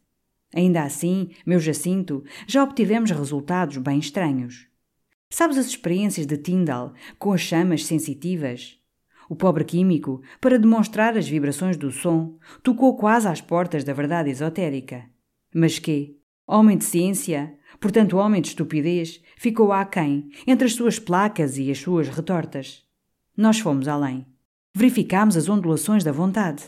Ainda 0.54 0.82
assim, 0.82 1.30
meu 1.46 1.58
Jacinto, 1.58 2.24
já 2.46 2.62
obtivemos 2.62 3.10
resultados 3.10 3.76
bem 3.78 3.98
estranhos. 3.98 4.66
Sabes 5.30 5.56
as 5.56 5.66
experiências 5.66 6.26
de 6.26 6.36
Tyndall 6.36 6.92
com 7.18 7.32
as 7.32 7.40
chamas 7.40 7.86
sensitivas? 7.86 8.78
O 9.28 9.36
pobre 9.36 9.64
químico, 9.64 10.20
para 10.40 10.58
demonstrar 10.58 11.16
as 11.16 11.28
vibrações 11.28 11.76
do 11.76 11.92
som, 11.92 12.36
tocou 12.64 12.96
quase 12.96 13.28
às 13.28 13.40
portas 13.40 13.84
da 13.84 13.92
verdade 13.92 14.28
esotérica. 14.28 15.04
Mas 15.54 15.78
que, 15.78 16.18
homem 16.44 16.76
de 16.76 16.84
ciência, 16.84 17.56
portanto 17.78 18.16
homem 18.16 18.42
de 18.42 18.48
estupidez, 18.48 19.22
ficou 19.36 19.70
aquém, 19.70 20.30
entre 20.48 20.66
as 20.66 20.74
suas 20.74 20.98
placas 20.98 21.56
e 21.58 21.70
as 21.70 21.78
suas 21.78 22.08
retortas. 22.08 22.82
Nós 23.36 23.60
fomos 23.60 23.86
além. 23.86 24.26
Verificámos 24.74 25.36
as 25.36 25.48
ondulações 25.48 26.04
da 26.04 26.12
vontade. 26.12 26.64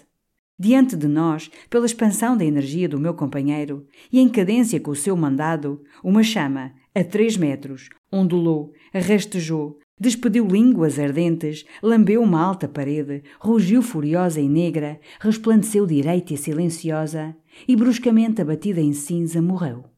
Diante 0.59 0.97
de 0.97 1.07
nós, 1.07 1.51
pela 1.71 1.87
expansão 1.87 2.37
da 2.37 2.45
energia 2.45 2.88
do 2.88 2.99
meu 2.99 3.15
companheiro 3.15 3.87
e 4.12 4.19
em 4.19 4.29
cadência 4.29 4.81
com 4.81 4.91
o 4.91 4.97
seu 4.97 5.17
mandado, 5.17 5.83
uma 6.03 6.23
chama, 6.23 6.73
a 6.95 7.03
três 7.05 7.37
metros, 7.37 7.88
ondulou, 8.12 8.73
rastejou, 8.93 9.79
despediu 9.99 10.47
línguas 10.47 10.99
ardentes, 10.99 11.65
lambeu 11.83 12.21
uma 12.23 12.41
alta 12.41 12.69
parede, 12.69 13.23
rugiu 13.41 13.83
furiosa 13.83 14.41
e 14.41 14.49
negra, 14.49 15.01
resplandeceu 15.21 15.87
direita 15.87 16.35
e 16.35 16.37
silenciosa, 16.37 17.37
e 17.67 17.77
bruscamente 17.77 18.43
abatida 18.43 18.81
em 18.81 18.93
cinza 18.93 19.41
morreu. 19.41 19.91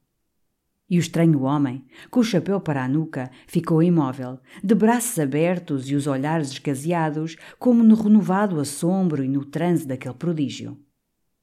E 0.95 0.97
o 0.97 1.01
estranho 1.01 1.43
homem, 1.43 1.85
com 2.09 2.21
o 2.21 2.23
chapéu 2.23 2.61
para 2.61 2.85
a 2.85 2.89
nuca, 2.89 3.29
ficou 3.49 3.83
imóvel, 3.83 4.39
de 4.63 4.77
braços 4.77 5.19
abertos 5.19 5.91
e 5.91 5.97
os 5.97 6.07
olhares 6.07 6.53
esgazeados, 6.53 7.35
como 7.59 7.83
no 7.83 7.97
renovado 7.97 8.61
assombro 8.61 9.25
e 9.25 9.29
no 9.29 9.45
transe 9.45 9.89
daquele 9.89 10.15
prodígio. 10.15 10.79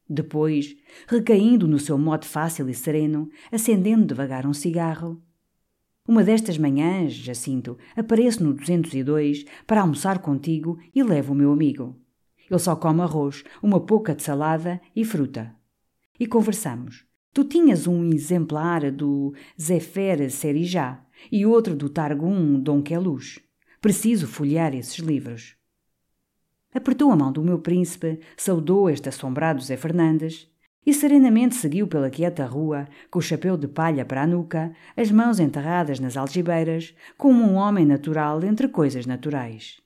Depois, 0.09 0.73
recaindo 1.05 1.67
no 1.67 1.79
seu 1.79 1.97
modo 1.97 2.25
fácil 2.25 2.69
e 2.69 2.73
sereno, 2.73 3.29
acendendo 3.51 4.05
devagar 4.05 4.47
um 4.47 4.53
cigarro. 4.53 5.21
Uma 6.07 6.23
destas 6.23 6.57
manhãs, 6.57 7.11
Jacinto, 7.11 7.77
apareço 7.93 8.41
no 8.41 8.53
202 8.53 9.43
para 9.67 9.81
almoçar 9.81 10.19
contigo 10.19 10.79
e 10.95 11.03
levo 11.03 11.33
o 11.33 11.35
meu 11.35 11.51
amigo. 11.51 11.99
Ele 12.49 12.57
só 12.57 12.73
come 12.73 13.01
arroz, 13.01 13.43
uma 13.61 13.81
pouca 13.81 14.15
de 14.15 14.23
salada 14.23 14.79
e 14.95 15.03
fruta. 15.03 15.53
E 16.17 16.25
conversamos 16.25 17.10
Tu 17.33 17.45
tinhas 17.45 17.87
um 17.87 18.11
exemplar 18.11 18.91
do 18.91 19.33
Zéfer 19.59 20.29
Serijá 20.29 21.01
e 21.31 21.45
outro 21.45 21.75
do 21.75 21.87
Targum 21.87 22.59
Dom 22.59 22.81
Queluz. 22.81 23.39
Preciso 23.79 24.27
folhear 24.27 24.75
esses 24.75 24.97
livros. 24.97 25.55
Apertou 26.73 27.09
a 27.09 27.15
mão 27.15 27.31
do 27.31 27.41
meu 27.41 27.59
príncipe, 27.59 28.19
saudou 28.35 28.89
este 28.89 29.07
assombrado 29.07 29.61
Zé 29.61 29.77
Fernandes 29.77 30.49
e 30.85 30.93
serenamente 30.93 31.55
seguiu 31.55 31.87
pela 31.87 32.09
quieta 32.09 32.45
rua, 32.45 32.85
com 33.09 33.19
o 33.19 33.21
chapéu 33.21 33.55
de 33.55 33.67
palha 33.67 34.03
para 34.03 34.23
a 34.23 34.27
nuca, 34.27 34.75
as 34.97 35.09
mãos 35.09 35.39
enterradas 35.39 36.01
nas 36.01 36.17
algibeiras, 36.17 36.93
como 37.17 37.43
um 37.43 37.55
homem 37.55 37.85
natural 37.85 38.43
entre 38.43 38.67
coisas 38.67 39.05
naturais. 39.05 39.79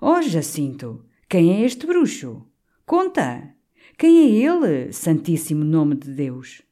Oh, 0.00 0.20
Jacinto, 0.20 1.04
quem 1.28 1.52
é 1.52 1.64
este 1.64 1.86
bruxo? 1.86 2.46
Conta! 2.84 3.54
Quem 3.98 4.18
é 4.18 4.46
ele, 4.46 4.92
santíssimo 4.92 5.64
nome 5.64 5.94
de 5.94 6.10
Deus? 6.10 6.62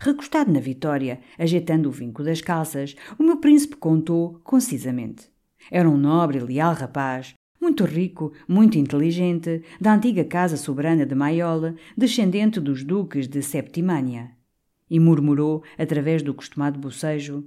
Recostado 0.00 0.50
na 0.52 0.58
Vitória, 0.58 1.20
ajeitando 1.38 1.88
o 1.88 1.92
vinco 1.92 2.22
das 2.22 2.40
calças, 2.40 2.96
o 3.18 3.22
meu 3.22 3.36
príncipe 3.36 3.76
contou 3.76 4.40
concisamente. 4.42 5.28
Era 5.70 5.88
um 5.88 5.96
nobre 5.96 6.38
e 6.38 6.40
leal 6.40 6.74
rapaz, 6.74 7.34
muito 7.60 7.84
rico, 7.84 8.32
muito 8.48 8.76
inteligente, 8.76 9.62
da 9.80 9.94
antiga 9.94 10.24
casa 10.24 10.56
soberana 10.56 11.06
de 11.06 11.14
Maiola, 11.14 11.74
descendente 11.96 12.60
dos 12.60 12.82
duques 12.82 13.28
de 13.28 13.40
Septimânia. 13.40 14.32
E 14.90 14.98
murmurou, 14.98 15.62
através 15.78 16.22
do 16.22 16.34
costumado 16.34 16.78
bocejo, 16.78 17.44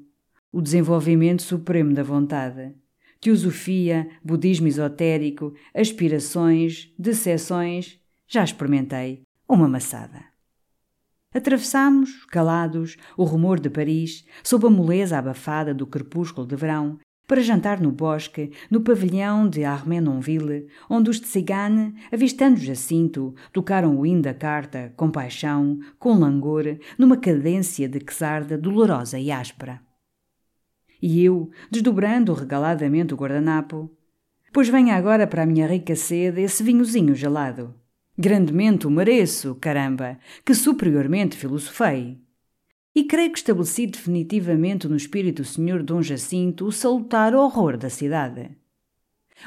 o 0.52 0.62
desenvolvimento 0.62 1.42
supremo 1.42 1.94
da 1.94 2.02
vontade. 2.02 2.74
Teosofia, 3.20 4.08
budismo 4.24 4.68
esotérico, 4.68 5.54
aspirações, 5.74 6.94
decepções, 6.98 7.97
já 8.28 8.44
experimentei 8.44 9.24
uma 9.48 9.68
maçada. 9.68 10.26
Atravessámos, 11.34 12.26
calados, 12.26 12.98
o 13.16 13.24
rumor 13.24 13.60
de 13.60 13.70
Paris, 13.70 14.26
sob 14.44 14.68
a 14.68 14.70
moleza 14.70 15.18
abafada 15.18 15.74
do 15.74 15.86
crepúsculo 15.86 16.48
de 16.48 16.56
verão, 16.56 17.00
para 17.28 17.42
jantar 17.42 17.82
no 17.82 17.92
bosque, 17.92 18.52
no 18.72 18.82
pavilhão 18.82 19.50
de 19.50 19.66
Armenonville, 19.66 20.68
onde 20.90 21.10
os 21.10 21.20
de 21.20 21.28
Cigane, 21.28 21.94
avistando 22.12 22.58
Jacinto, 22.58 23.36
tocaram 23.52 24.00
o 24.00 24.06
hino 24.06 24.22
da 24.22 24.34
carta, 24.34 24.94
com 24.96 25.12
paixão, 25.12 25.78
com 26.00 26.18
langor, 26.18 26.64
numa 26.98 27.18
cadência 27.18 27.88
de 27.90 28.00
quesarda 28.00 28.58
dolorosa 28.58 29.20
e 29.20 29.30
áspera. 29.30 29.82
E 31.02 31.24
eu, 31.24 31.52
desdobrando 31.70 32.34
regaladamente 32.34 33.14
o 33.14 33.18
guardanapo, 33.18 33.92
pois 34.54 34.70
venha 34.70 34.96
agora 34.96 35.28
para 35.28 35.44
a 35.44 35.46
minha 35.46 35.68
rica 35.68 35.96
sede 35.96 36.42
esse 36.42 36.64
vinhozinho 36.64 37.14
gelado. 37.14 37.76
Grandemente 38.18 38.88
o 38.88 38.90
mereço, 38.90 39.56
caramba, 39.56 40.18
que 40.44 40.56
superiormente 40.56 41.38
filosofei. 41.38 42.18
E 42.96 43.04
creio 43.04 43.32
que 43.32 43.38
estabeleci 43.38 43.86
definitivamente 43.86 44.88
no 44.88 44.96
espírito 44.96 45.44
do 45.44 45.48
senhor 45.48 45.84
Dom 45.84 46.02
Jacinto 46.02 46.66
o 46.66 46.72
salutar 46.72 47.36
horror 47.36 47.78
da 47.78 47.92
cidade. 47.92 48.50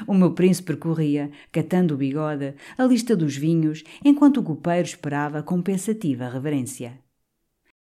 O 0.07 0.13
meu 0.13 0.31
príncipe 0.33 0.67
percorria, 0.67 1.29
catando 1.51 1.95
o 1.95 1.97
bigode, 1.97 2.55
a 2.77 2.85
lista 2.85 3.13
dos 3.13 3.35
vinhos, 3.35 3.83
enquanto 4.05 4.37
o 4.37 4.43
copeiro 4.43 4.87
esperava 4.87 5.43
com 5.43 5.61
pensativa 5.61 6.29
reverência. 6.29 6.97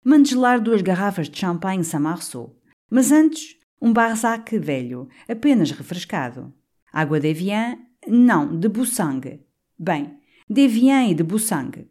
Mande 0.03 0.31
gelar 0.31 0.59
duas 0.59 0.81
garrafas 0.81 1.29
de 1.29 1.37
champanhe 1.37 1.83
Samarceau, 1.83 2.55
mas 2.89 3.11
antes 3.11 3.57
um 3.79 3.93
Barzac 3.93 4.57
velho, 4.57 5.07
apenas 5.27 5.69
refrescado. 5.69 6.51
Água 6.91 7.19
de 7.19 7.27
Evian? 7.27 7.77
Não, 8.07 8.57
de 8.57 8.67
Boussangue. 8.67 9.45
Bem, 9.77 10.17
de 10.49 10.61
Evian 10.61 11.05
e 11.07 11.13
de 11.13 11.21
Boussangue. 11.21 11.87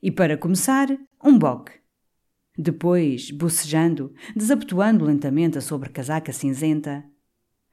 E 0.00 0.12
para 0.12 0.36
começar, 0.36 0.88
um 1.24 1.36
boque. 1.36 1.72
Depois, 2.56 3.32
bocejando, 3.32 4.14
desabotoando 4.34 5.04
lentamente 5.04 5.58
a 5.58 5.60
sobrecasaca 5.60 6.32
cinzenta, 6.32 7.04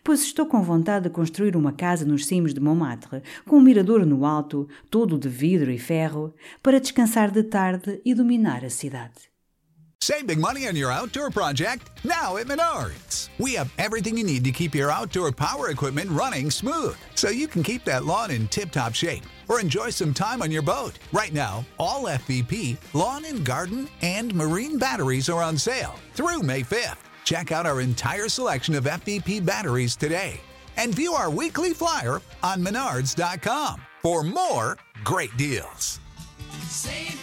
pois 0.04 0.24
estou 0.24 0.48
com 0.48 0.64
vontade 0.64 1.04
de 1.04 1.12
construir 1.12 1.56
uma 1.56 1.72
casa 1.72 2.04
nos 2.04 2.26
cimos 2.26 2.54
de 2.54 2.60
Montmartre, 2.60 3.22
com 3.46 3.58
um 3.58 3.62
mirador 3.62 4.06
no 4.06 4.26
alto, 4.26 4.68
todo 4.90 5.20
de 5.20 5.30
vidro 5.30 5.72
e 5.72 5.78
ferro, 5.78 6.34
para 6.64 6.80
descansar 6.80 7.30
de 7.30 7.44
tarde 7.44 8.02
e 8.04 8.16
dominar 8.16 8.66
a 8.66 8.70
cidade. 8.70 9.32
Save 10.02 10.26
big 10.26 10.40
money 10.40 10.68
on 10.68 10.76
your 10.76 10.92
outdoor 10.92 11.32
project 11.32 11.90
now 12.04 12.36
at 12.38 12.48
Menards. 12.48 13.30
We 13.40 13.56
have 13.56 13.72
everything 13.78 14.18
you 14.18 14.26
need 14.26 14.44
to 14.44 14.52
keep 14.52 14.76
your 14.76 14.92
outdoor 14.92 15.32
power 15.32 15.70
equipment 15.70 16.10
running 16.10 16.52
smooth 16.52 16.98
so 17.16 17.30
you 17.30 17.48
can 17.48 17.64
keep 17.64 17.86
that 17.86 18.04
lawn 18.04 18.32
in 18.32 18.50
tip 18.50 18.72
top 18.72 18.94
shape 18.96 19.24
or 19.48 19.60
enjoy 19.60 19.90
some 19.90 20.14
time 20.14 20.42
on 20.42 20.52
your 20.52 20.62
boat. 20.62 21.00
Right 21.12 21.34
now, 21.34 21.66
all 21.80 22.04
FVP, 22.04 22.78
lawn 22.94 23.26
and 23.26 23.46
garden, 23.46 23.90
and 24.02 24.34
marine 24.34 24.78
batteries 24.78 25.30
are 25.30 25.44
on 25.44 25.58
sale 25.58 25.96
through 26.14 26.42
May 26.42 26.62
5th. 26.62 26.98
Check 27.24 27.52
out 27.52 27.66
our 27.66 27.82
entire 27.82 28.30
selection 28.30 28.76
of 28.76 28.86
FVP 28.86 29.46
batteries 29.46 29.96
today 29.96 30.40
and 30.78 30.94
view 30.94 31.14
our 31.14 31.30
weekly 31.30 31.74
flyer 31.74 32.22
on 32.42 32.64
menards.com 32.64 33.82
for 34.02 34.24
more 34.24 34.78
great 35.04 35.36
deals. 35.38 36.00
Save 36.68 37.20